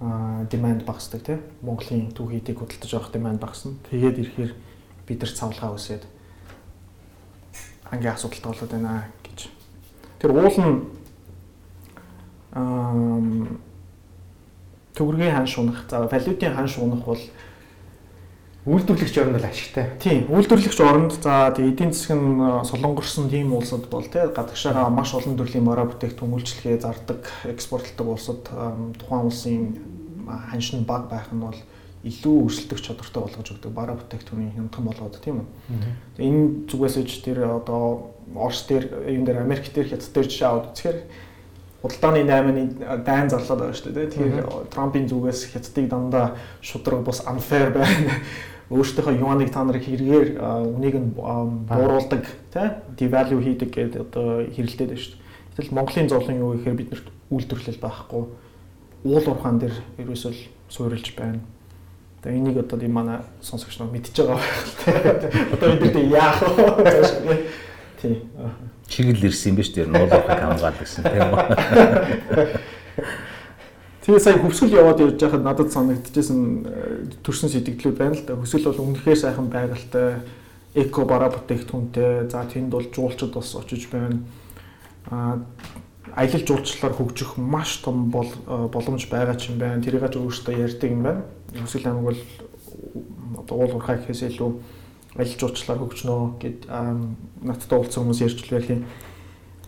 [0.00, 3.76] а demand багасдаг тийм Монголын түүх эдийг худалдаж авах demand багасна.
[3.90, 4.52] Тэгээд ирэхээр
[5.04, 6.04] бид нар цавлгаа үсээд
[7.90, 9.10] ангийн асуудалтай болоод байна
[10.20, 10.76] Тэр уул нь
[14.94, 17.22] төгрөгийн хан шунах, за валютын хан шунах бол
[18.66, 19.96] үйлдвэрлэгч оронд л ашигтай.
[19.96, 22.36] Тийм, үйлдвэрлэгч оронд за тэгээ эдийн засаг нь
[22.68, 28.44] солонгорсон тийм улсад бол тий гадагшаага маш олон төрлийн морой бүтээгдэхүүн үйлчлэгээ зардаг, экспортлдог улсад
[28.44, 29.80] тухайн улсын
[30.28, 31.56] ханшин баг байх нь бол
[32.04, 35.48] илүү өрсөлдөх чадвартай болгож өгдөг бараа бүтээгдэхүүний хямдхан болгоод тийм үү.
[36.20, 40.70] Энэ зүгээс ч тэр одоо Орос дээр юм дээр Америк дээр хятад дээр жишээ аваад
[40.72, 40.98] үзэхээр
[41.82, 42.62] худалдааны 8-ны
[43.04, 44.12] дайн зарлаад байгаа шүү дээ.
[44.12, 48.20] Тэгэхээр Трампын зүгээс хятадыг дандаа шудраг бус unfair байна.
[48.70, 51.10] өөртөөхөө юаныг та нарыг хэрэгээр үнийг нь
[51.66, 52.22] бууруулдаг
[52.54, 55.22] тий devalue хийдэг гэдэг одоо хэрэлдээд байна шүү дээ.
[55.58, 58.22] Гэтэл Монголын зовлон юу гэхээр биднэрт үйлдвэрлэл байхгүй
[59.10, 60.32] уул уурхаан дээр ерөөсөө
[60.70, 61.42] суурилж байна.
[62.22, 65.50] Тэгээ энийг одоо ийм манай сонсогч нар мэдчихэж байгаа байх.
[65.58, 66.38] Одоо бид нар яах
[67.26, 67.42] вэ?
[68.00, 68.22] Тий.
[68.88, 71.40] Чигэл ирсэн юм биш тэр нуулахыг хамгаал гэсэн тийм үү?
[74.00, 78.34] Тэгээ сая хөвсгөл яваад явж байхад надад санагдчихсэн э, төрсэн сэтгэлүүд байна л да.
[78.40, 80.24] Хөсгөл бол үнэхээр сайхан байгальтай,
[80.72, 82.32] эко бараа бүтээгдэхүүнтэй.
[82.32, 84.24] За тэнд бол жуулчд бас очиж байна.
[85.12, 85.44] Аа
[86.16, 88.32] аялал жуулчлалаар хөгжих маш том бол
[88.72, 89.84] боломж байгаа ч юм байна.
[89.84, 91.22] Тэрийг ч өөрөөсөө ярьдаг юм байна.
[91.60, 92.20] Өсвөл аймаг бол
[93.44, 94.50] одоо уул уурхай гэхээс илүү
[95.20, 96.58] аялал жуулчлалаар хөгжнөө гэд
[97.44, 98.84] надтай уулзсан хүмүүс ярьж л байхын.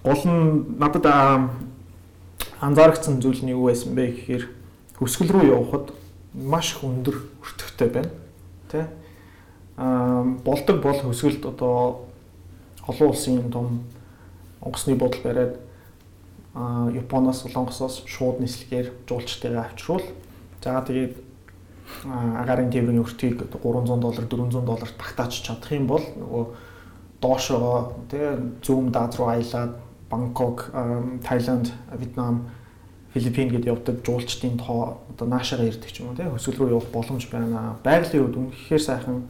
[0.03, 0.41] Гол нь
[0.81, 1.07] надад
[2.59, 4.45] анзаарчихсан зүйл нь юу байсан бэ гэхээр
[4.97, 5.93] хөсгөл рүү явхад
[6.33, 8.11] маш их өндөр өртөгтэй байна.
[8.73, 8.89] Тэ?
[9.77, 12.09] Аа болдог бол хөсгөлд одоо
[12.87, 13.85] олон улсын том
[14.61, 15.61] онгоцны бодол бариад
[16.55, 20.03] Японоос Солонгосоос шууд нислэгээр жуулчдыгаа авчруул.
[20.63, 21.32] За тэгээд
[22.05, 26.45] агарын тээврийн өртгийг 300 доллар 400 долларт багтааж чадах юм бол нөгөө
[27.23, 29.79] доошоо тэгээ зүүн даад руу аялаад
[30.13, 30.69] Бангкок,
[31.25, 32.51] Таиланд, Вьетнам,
[33.15, 36.89] Филиппин гэдээ явдаг жуулчдын тоо одоо наашаага ирдэг ч юм уу тийм хөсгөл рүү явах
[36.93, 37.77] боломж байна.
[37.85, 39.29] Байгалийн үед үнэхээр сайхан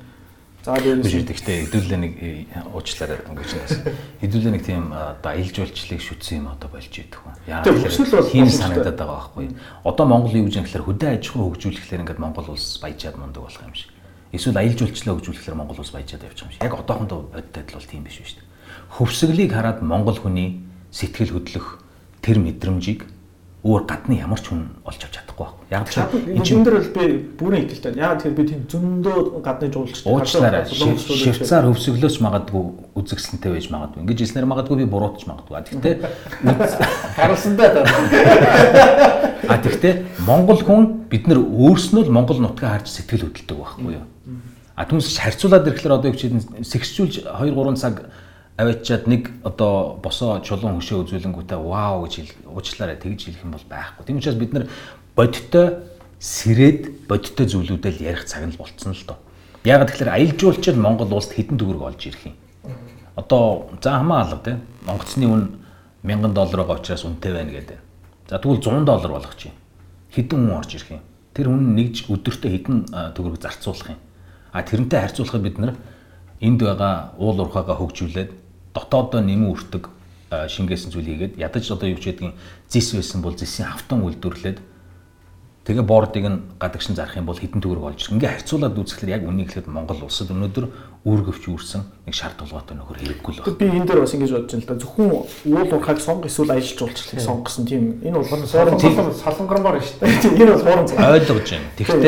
[0.63, 3.99] За дээрээс гэхдээ хэдүүлээ нэг э, уучлаарай ингэж байна.
[4.23, 7.35] Хэдүүлээ нэг тийм одоо аялал жуулчлалыг шүтсэн юм одоо болж идэх хүн.
[7.51, 9.59] Яа гэвэл тийм санагдаад байгаа байхгүй.
[9.83, 13.43] Одоо Монгол юу гэж юм гэхээр хөдөө аж ахуй хөгжүүлэхлээр ингээд Монгол улс баяжаад мундаг
[13.43, 13.91] болох юм шиг.
[14.31, 16.63] Эсвэл аялал жуулчлалаа хөгжүүлэхлээр Монгол улс баяжаад явчих юм шиг.
[16.63, 18.51] Яг одоохондоо бодит адил бол тийм биш шүү дээ.
[19.03, 20.63] Хөвсгөлийг хараад Монгол хүний
[20.95, 21.83] сэтгэл хөдлөх
[22.23, 23.11] тэр мэдрэмжийг
[23.63, 26.35] өөр гадны ямар ч хүн олж авч чадахгүй байхгүй.
[26.35, 27.05] Яг ч энэ дээр бол би
[27.39, 27.95] бүрэн итгэлтэй.
[27.95, 30.67] Яг тэгэхээр би тийм зөндөө гадны жуулчтай уучлаарай.
[30.67, 32.65] Швейцар хөвсгөлөөс магадгүй
[32.99, 34.03] үзэгсэлэнтэй байж магадгүй.
[34.03, 35.55] Ингэж хэлснээр магадгүй би буруутч магадгүй.
[35.79, 35.95] Гэхдээ
[37.23, 37.83] харуулсандаа та.
[39.47, 44.07] А тэгтээ Монгол хүн бид нар өөрснөө л Монгол нутгаа харж сэтгэл хөдлөдөг байхгүй юу?
[44.75, 48.07] А түнс харьцуулаад ирэхлээр одоо юу ч юм сэгсжүүлж 2 3 цаг
[48.57, 54.05] аваачаад нэг одоо босоо чулуун хөшөө үзүүлэнгүүтээ вау гэж уучлаарай тэгж хэлэх юм бол байхгүй.
[54.05, 54.69] Тийм учраас бид нар
[55.17, 55.89] бодиттой
[56.21, 59.19] сэрээд бодиттой зүйлүүдэл ярих цаг нь болцсон л доо.
[59.65, 62.37] Яг тэгэхээр аялал жуулчид Монгол улсад хэдэн төгрөг олж ирэх юм.
[63.17, 65.43] Одоо за хамаа алга тийм онгоцны үн
[66.05, 67.79] 1000 долларыг учраас үнэтэй байна гэдэг.
[68.29, 69.57] За тэгвэл 100 доллар болгох чинь
[70.13, 71.03] хэдэн хүн орж ирэх юм.
[71.33, 72.79] Тэр хүн нэгж өдөртөө хэдэн
[73.17, 74.01] төгрөг зарцуулах юм.
[74.53, 75.75] А тэрнтэй харьцуулахад бид нар
[76.43, 78.42] энд байгаа уул уурхаагаа хөгжүүлээд
[78.75, 79.89] дотоодоо нэмэн үртэг
[80.33, 82.35] шингээсэн зүйл хийгээд ядаж одоо юу ч гэдгийг
[82.69, 84.59] зис байсан бол зисийн автан үйлдвэрлээд
[85.63, 88.17] тэгээ бордыг нь гадагшин зарах юм бол хэдэн төгрөг олж ирэх.
[88.19, 90.67] Ингээ харьцуулаад үзэхлээр яг үнийг хэлэхэд Монгол улсад өнөөдөр
[91.07, 93.59] үүргэвч үүрсэн нэг шарт тулгаатай нөхөр хэрэггүй л байна.
[93.63, 94.83] Би энэ дээр бас ингэж бодож байна л да.
[94.83, 100.35] Зөвхөн уул уурхайг сонго эсвэл аялал жуулчлалыг сонгосон тийм энэ бол хоорон солонгормоор шүү дээ.
[100.43, 101.71] Энэ бол хоорон ойлгож байна.
[101.79, 102.03] Тэгвэл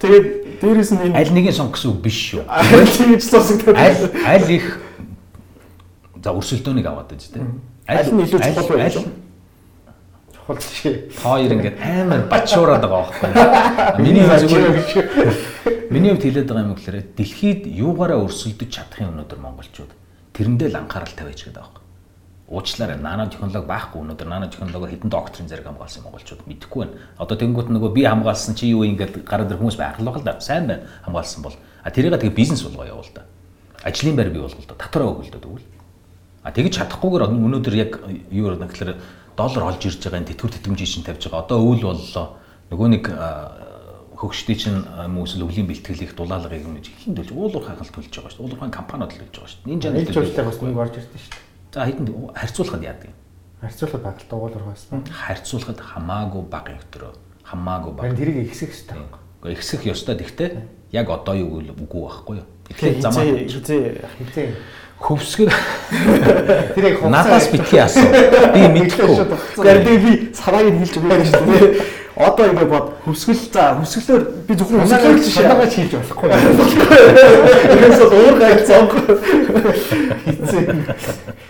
[0.00, 0.26] тэгээд
[0.64, 2.44] дээрээс нь аль нэгийг сонгосон үг биш шүү.
[2.96, 3.76] Тийм ч сонсогдоод.
[3.76, 4.87] Аль аль их
[6.22, 7.46] За өрсөлдөөнийг аваад байж тээ.
[7.88, 8.90] Аль нь илүү чухал вэ?
[10.34, 11.12] Чухал шиг.
[11.18, 14.02] Хоёр ингээд амар бачуураад байгаа байхгүй.
[14.02, 19.92] Миний зүгээр Миний хувьд хэлээд байгаа юм гэхээр дэлхийд юугаараа өрсөлдөж чадахын өнөөдөр монголчууд
[20.36, 21.84] тэрэндээ л анхаарал тавьж байгаа байхгүй.
[22.52, 26.96] Уучлаарай нано технологи байхгүй өнөөдөр нано технологиор хэдэн докторийн зэрэг хамгаалсан монголчууд мэдэхгүй байна.
[27.16, 30.44] Одоо тэнгуут нөгөө би хамгаалсан чи юу ингээд гараад ирэх хүмүүс байх л байна.
[30.44, 31.56] Сайн байна хамгаалсан бол.
[31.56, 33.24] А тэрийг тэгээ бизнес болгоо явуул да.
[33.80, 34.76] Ажлын байр бий болгол да.
[34.76, 35.68] Татвараа өгөл дөө тэгвэл.
[36.48, 38.00] А тэгж чадахгүйгээр өнөөдөр яг
[38.32, 38.96] юу вэ гэхээр
[39.36, 41.44] доллар олж ирж байгаа энэ тэтгэвэр тэтгэмжийг чинь тавьж байгаа.
[41.44, 42.26] Одоо өвөл боллоо.
[42.72, 43.04] Нөгөө нэг
[44.16, 48.44] хөгшдөө чинь хүмүүсэл өвлийн бэлтгэлийг дулаалгыг юм хин төлж уулуур хахалт төлж байгаа шүү дээ.
[48.48, 49.72] Уулуурхан компаниуд төлж байгаа шүү дээ.
[49.76, 51.44] Энэ жанр төлж бас нэг орж ирдэ шүү дээ.
[51.68, 53.16] За хэдэн харьцуулахад яадаг юм?
[53.60, 54.82] Харьцуулахад багтал уулуур хаас.
[54.88, 57.12] Харьцуулахад хамаагүй бага өтөрөө
[57.44, 58.16] хамаагүй бага.
[58.16, 58.96] Тэрийг ихсэх хэрэгтэй.
[59.44, 60.16] Гэхдээ ихсэх ёстой.
[60.18, 60.50] Тэгтээ
[60.96, 62.46] яг одоо юу үгүй байхгүй юу?
[62.68, 64.48] Тэгэхээр замаа хизээ хизээ
[64.98, 65.52] хөвсгөр
[66.74, 68.02] тэр яг надаас битгий асуу.
[68.54, 69.14] Би мэдэхгүй.
[69.54, 71.70] Тэгэхээр би сарааг нь хэлж өгöö шүү дээ.
[72.18, 76.28] Одоо ингэ бод хөвсгөл за хөвсгөлөөр би зөвхөн хөвсгөлөөр шанаагач хийж болохгүй.
[77.70, 78.92] Нэгээс бол уур гал цонх.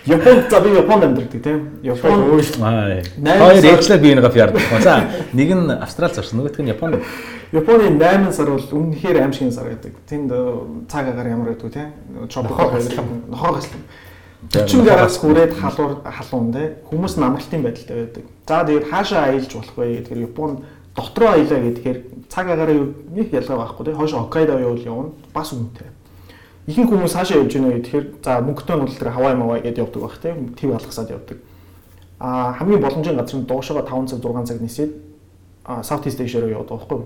[0.05, 1.61] Японд за би Японд амьдардаг тийм.
[1.81, 4.61] Япон Хоёр ээжлээ би нэг яардаг.
[4.85, 7.01] За нэг нь Австрал зарсан нөгөөх нь Японд.
[7.53, 9.97] Японы 8 сар бол үнэхээр аимшигын сар байдаг.
[10.05, 10.29] Тэнд
[10.93, 11.97] цаг агаар ямар байдаг тийм.
[12.29, 12.77] Чопор
[13.33, 13.81] нохоо гаслан.
[14.47, 18.25] 40 гараас хүрээд халуур халуун те хүмүүс нь амралтын байдалтай байдаг.
[18.47, 20.63] За тэгээд хаашаа аялж болох вэ гэхээр Японд
[20.95, 21.99] дотроо аялаа гэхээр
[22.31, 23.95] цаг агаараа нэг ялгаа байхгүй тий.
[23.99, 25.91] Хойш Хоккайдо явуул явна бас үнэтэй.
[26.71, 30.03] Ихэнх хүмүүс хаашаа явж байна гэхээр за мөнгөтэй нь бол тэр Хавай Мавай гэдээ явдаг
[30.07, 30.33] байх тий.
[30.55, 31.39] Тв алгасаад явдаг.
[32.23, 34.93] А хамгийн боломжийн газар нь доошоо 5 цаг 6 цаг нисээд
[35.83, 36.99] South East Asia руу явдаг байхгүй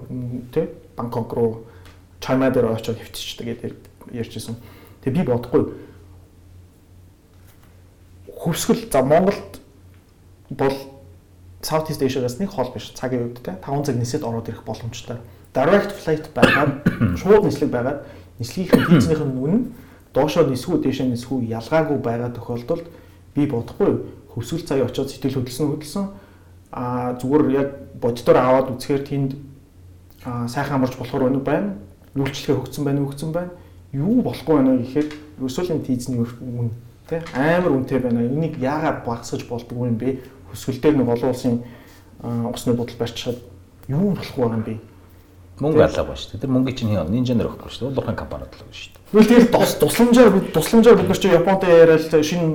[0.53, 0.69] тий.
[0.97, 1.53] Бангкок руу
[2.21, 3.73] Чайна дээр очиод хөвччихдэг гэдэг
[4.13, 4.57] ярьжсэн.
[5.01, 5.63] Тэгээ би бодохгүй
[8.43, 9.61] хөвсгөл за Монголд
[10.51, 10.75] бол
[11.63, 15.23] South East Asia-гаас нэг хол биш цагийн үед те 5 цаг нисээд ороод ирэх боломжтой.
[15.55, 16.83] Direct flight байгаад
[17.23, 18.03] шууд нислэг байгаад
[18.43, 19.63] нислэгийнхэн хийцнийх нь үнэн
[20.11, 22.87] доошоо нисгүү дээшээ нисгүү ялгаагүй байгаа тохиолдолд
[23.39, 24.03] би бодохгүй
[24.35, 26.07] хөвсгөл цай очиод сэтгэл хөдлсөн хөдлсөн
[26.73, 27.69] а зүгээр яг
[28.03, 29.31] боддоор аваад үзэхээр тэнд
[30.25, 31.79] сайхан амарч болохоор өнөг байна.
[32.19, 33.53] Нүүлчлэгээ хөгцсөн байна, хөгцсөн байна.
[33.93, 36.73] Юу болохгүй байна гэхээр ерөөсөө энэ тийзний үн
[37.13, 38.25] Тэ амар үнэтэй байна.
[38.25, 40.25] Энийг яагаад багасгаж болдгоо юм бэ?
[40.49, 41.61] Хөсгөл дээр нэг олон улсын
[42.25, 43.37] усны бодол барьчихад
[43.93, 44.75] юу болох вэ юм бэ?
[45.61, 46.41] Мөнгө алаагүй шүү дээ.
[46.43, 47.93] Тэр мөнгө чинь хин нинжанер өгөхгүй шүү дээ.
[47.93, 49.03] Улуурхайн компаниуд л өгнө шүү дээ.
[49.13, 52.49] Тэгвэл тэгээд тус тусламжаар тусламжаар бид нар чи Японтой яриад шинэ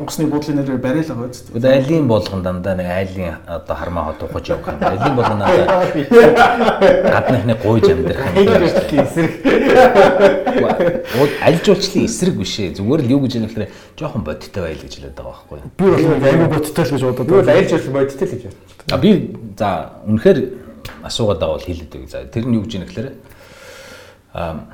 [0.00, 1.52] онгоцны буудлын нэрээр байгаа үст.
[1.52, 4.80] Бид айлын болгон дандаа нэг айлын одоо хармаа хот ухаж явах юм.
[4.80, 5.92] Айлын болгон дандаа
[7.12, 8.48] гадныхны гуйж амьдрах юм.
[9.04, 9.32] эсрэг.
[11.44, 12.80] Аль жуулчлалын эсрэг биш ээ.
[12.80, 13.68] Зүгээр л юу гэж юм гэхээр
[14.00, 15.68] жоохон бодиттой байл гэж хэлээд байгаа байхгүй юу?
[15.76, 17.44] Би бол аюу бодиттой л гэж бодоод.
[17.44, 18.88] Аль жуулчлал бодиттой л гэж бодчих.
[18.88, 20.69] А би за үнэхээр
[21.02, 22.10] асуугаад байгаа бол хэлээд үг.
[22.10, 23.08] За тэр нь юу гэж юм гэхээр
[24.34, 24.70] аа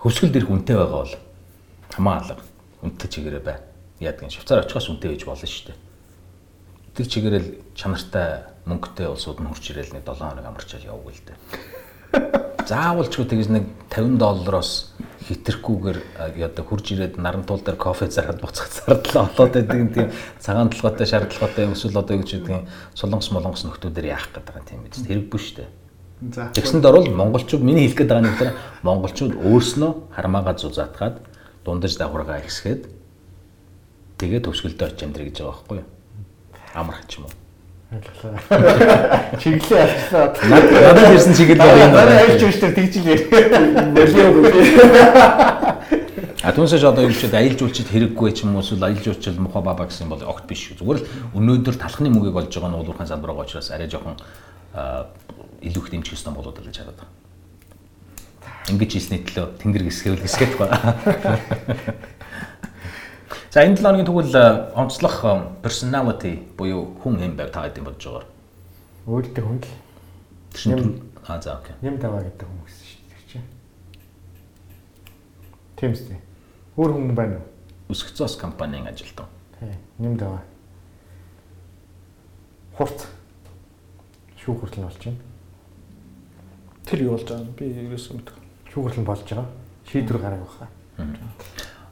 [0.00, 1.14] хөвсгөл дэрх үнэтэй байгаа бол
[1.92, 2.36] хамаа алга
[2.80, 3.58] үнэтэй чигээрээ бай.
[4.00, 5.78] Яадаг нь Швейцар очихоос үнэтэй байж болно шүү дээ.
[6.96, 8.28] Тэр чигээрэл чанартай
[8.64, 11.38] мөнгөтэй улсууд нь хурж ирээл нэг 7 хоног амарчаад явуг л дээ.
[12.70, 14.96] Заавал ч тэгэж нэг 50 доллароос
[15.30, 15.98] хитрхгүйгээр
[16.42, 20.10] одоо хурж ирээд наран тул дээр кофе зарахад буцах зардлаа болоод байдаг юм тийм
[20.42, 22.66] цагаан толгойтой шаардлагатай эсвэл одоо юу гэж байдгийг
[22.98, 25.70] солонгос молонгос нөхдүүдээр яах гэдэг юм тийм биз хэрэггүй шүү дээ.
[26.34, 26.50] За.
[26.52, 28.50] Тэгсэнд орвол монголчууд миний хэлэх гээд байгаа нэг тэр
[28.84, 31.16] монголчууд өөрснөө хармаагаа зузаатгаад
[31.64, 32.84] дундаж давхаргаа ихсгээд
[34.20, 35.88] тэгээд төвшгөлдөө очиж амьдрий гэж байгаа байхгүй юу?
[36.76, 37.39] Амарх ч юм уу.
[37.90, 40.30] Чиглэлээ алчлаа.
[40.46, 42.22] Надад ирсэн чиглэл байгаа юм байна.
[42.22, 43.26] айлч биш тэр тэгж л ярьж.
[46.46, 49.58] А түнсэж одоо юу ч аялал жуулчид хэрэггүй ч юм уу эсвэл аялал жуулчид муха
[49.58, 50.78] баба гэсэн бол огт биш шүү.
[50.78, 54.14] Зүгээр л өнөөдөр талхны мөгийг олж байгаа нь уулуурхайн салбар байгаа учраас арай жоохон
[55.58, 57.10] илүү их дэмжих ёстой болоод л гэж хараад байна.
[58.70, 60.78] Ингэж хийсний төлөө тэнгэр гисгэвэл гисгэх ба.
[63.50, 67.82] За энэ 7 хоногийн тэгвэл а, онцлог а, personality буюу хүн юм байв та гэдэг
[67.82, 68.26] бодож байгаа.
[69.10, 69.66] Өөртөө хүн л
[70.54, 71.74] чинь а за окей.
[71.82, 73.38] нэм даваа гэдэг хүмүүс шүү дээ чи.
[75.74, 76.22] Тийм үстэй.
[76.78, 77.42] Өөр хүн байна
[77.90, 77.94] уу?
[77.98, 79.26] Цос компанийн ажилтан.
[79.58, 79.74] Тий.
[79.98, 80.46] Нэм даваа.
[82.78, 83.10] Хурц.
[84.38, 85.18] Шүүх хүртэл болж байна.
[86.86, 87.54] Тэр юу болж байгаа юм?
[87.58, 88.38] Би ерөөсөө мэдгүй.
[88.70, 89.50] Шүүх хүртэл болж байгаа.
[89.90, 90.70] Шийдвэр гаргах байхаа.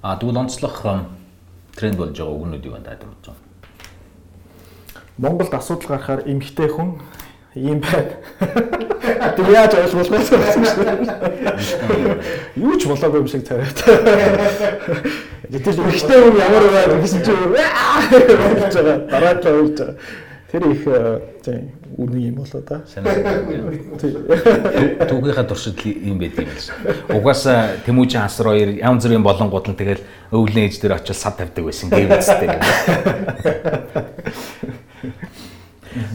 [0.07, 1.11] А тэгвэл онцлог а,
[1.79, 3.47] тренд болж байгаа үгнүүд юу байна гэдэг бодож байна.
[5.19, 6.99] Монголд асуудал гарахаар эмгтэй хүн
[7.55, 8.19] ийм байна.
[9.39, 10.99] Тэг яаж ойлгох вэ гэсэн чинь.
[12.59, 13.79] Юу ч болоогүй юм шиг тариад.
[15.51, 18.99] Гэтэл эмгтэй хүн ямар байгаад гэсэн чинь болж байгаа.
[19.07, 19.95] Дараа нь болж байгаа.
[20.49, 20.83] Тэр их
[21.45, 22.81] тийм үнэн юм болоо да.
[25.05, 27.19] Түүгийнхаа туршид ийм байдаг юм байна.
[27.19, 30.01] Угаасаа Тэмүүжин хасар хоёр янз бүрийн болонгууд нь тэгэл
[30.33, 32.49] өвлөн ээж дээр очиж сад тавьдаг байсан гэв үстэй.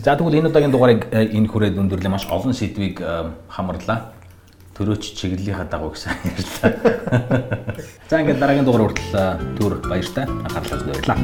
[0.05, 4.13] За тэгвэл энэ удаагийн дугаарыг э, энэ хүрээд өндөрлөө маш олон сэдвийг э, хамарлаа.
[4.77, 6.71] Төрөөч чиглэлийнхаа дагуу гэсэн ярьлаа.
[8.09, 11.17] За ингээд дараагийн дугаар хүртэл э, түр баяртай анхаарлаа зориуллаа.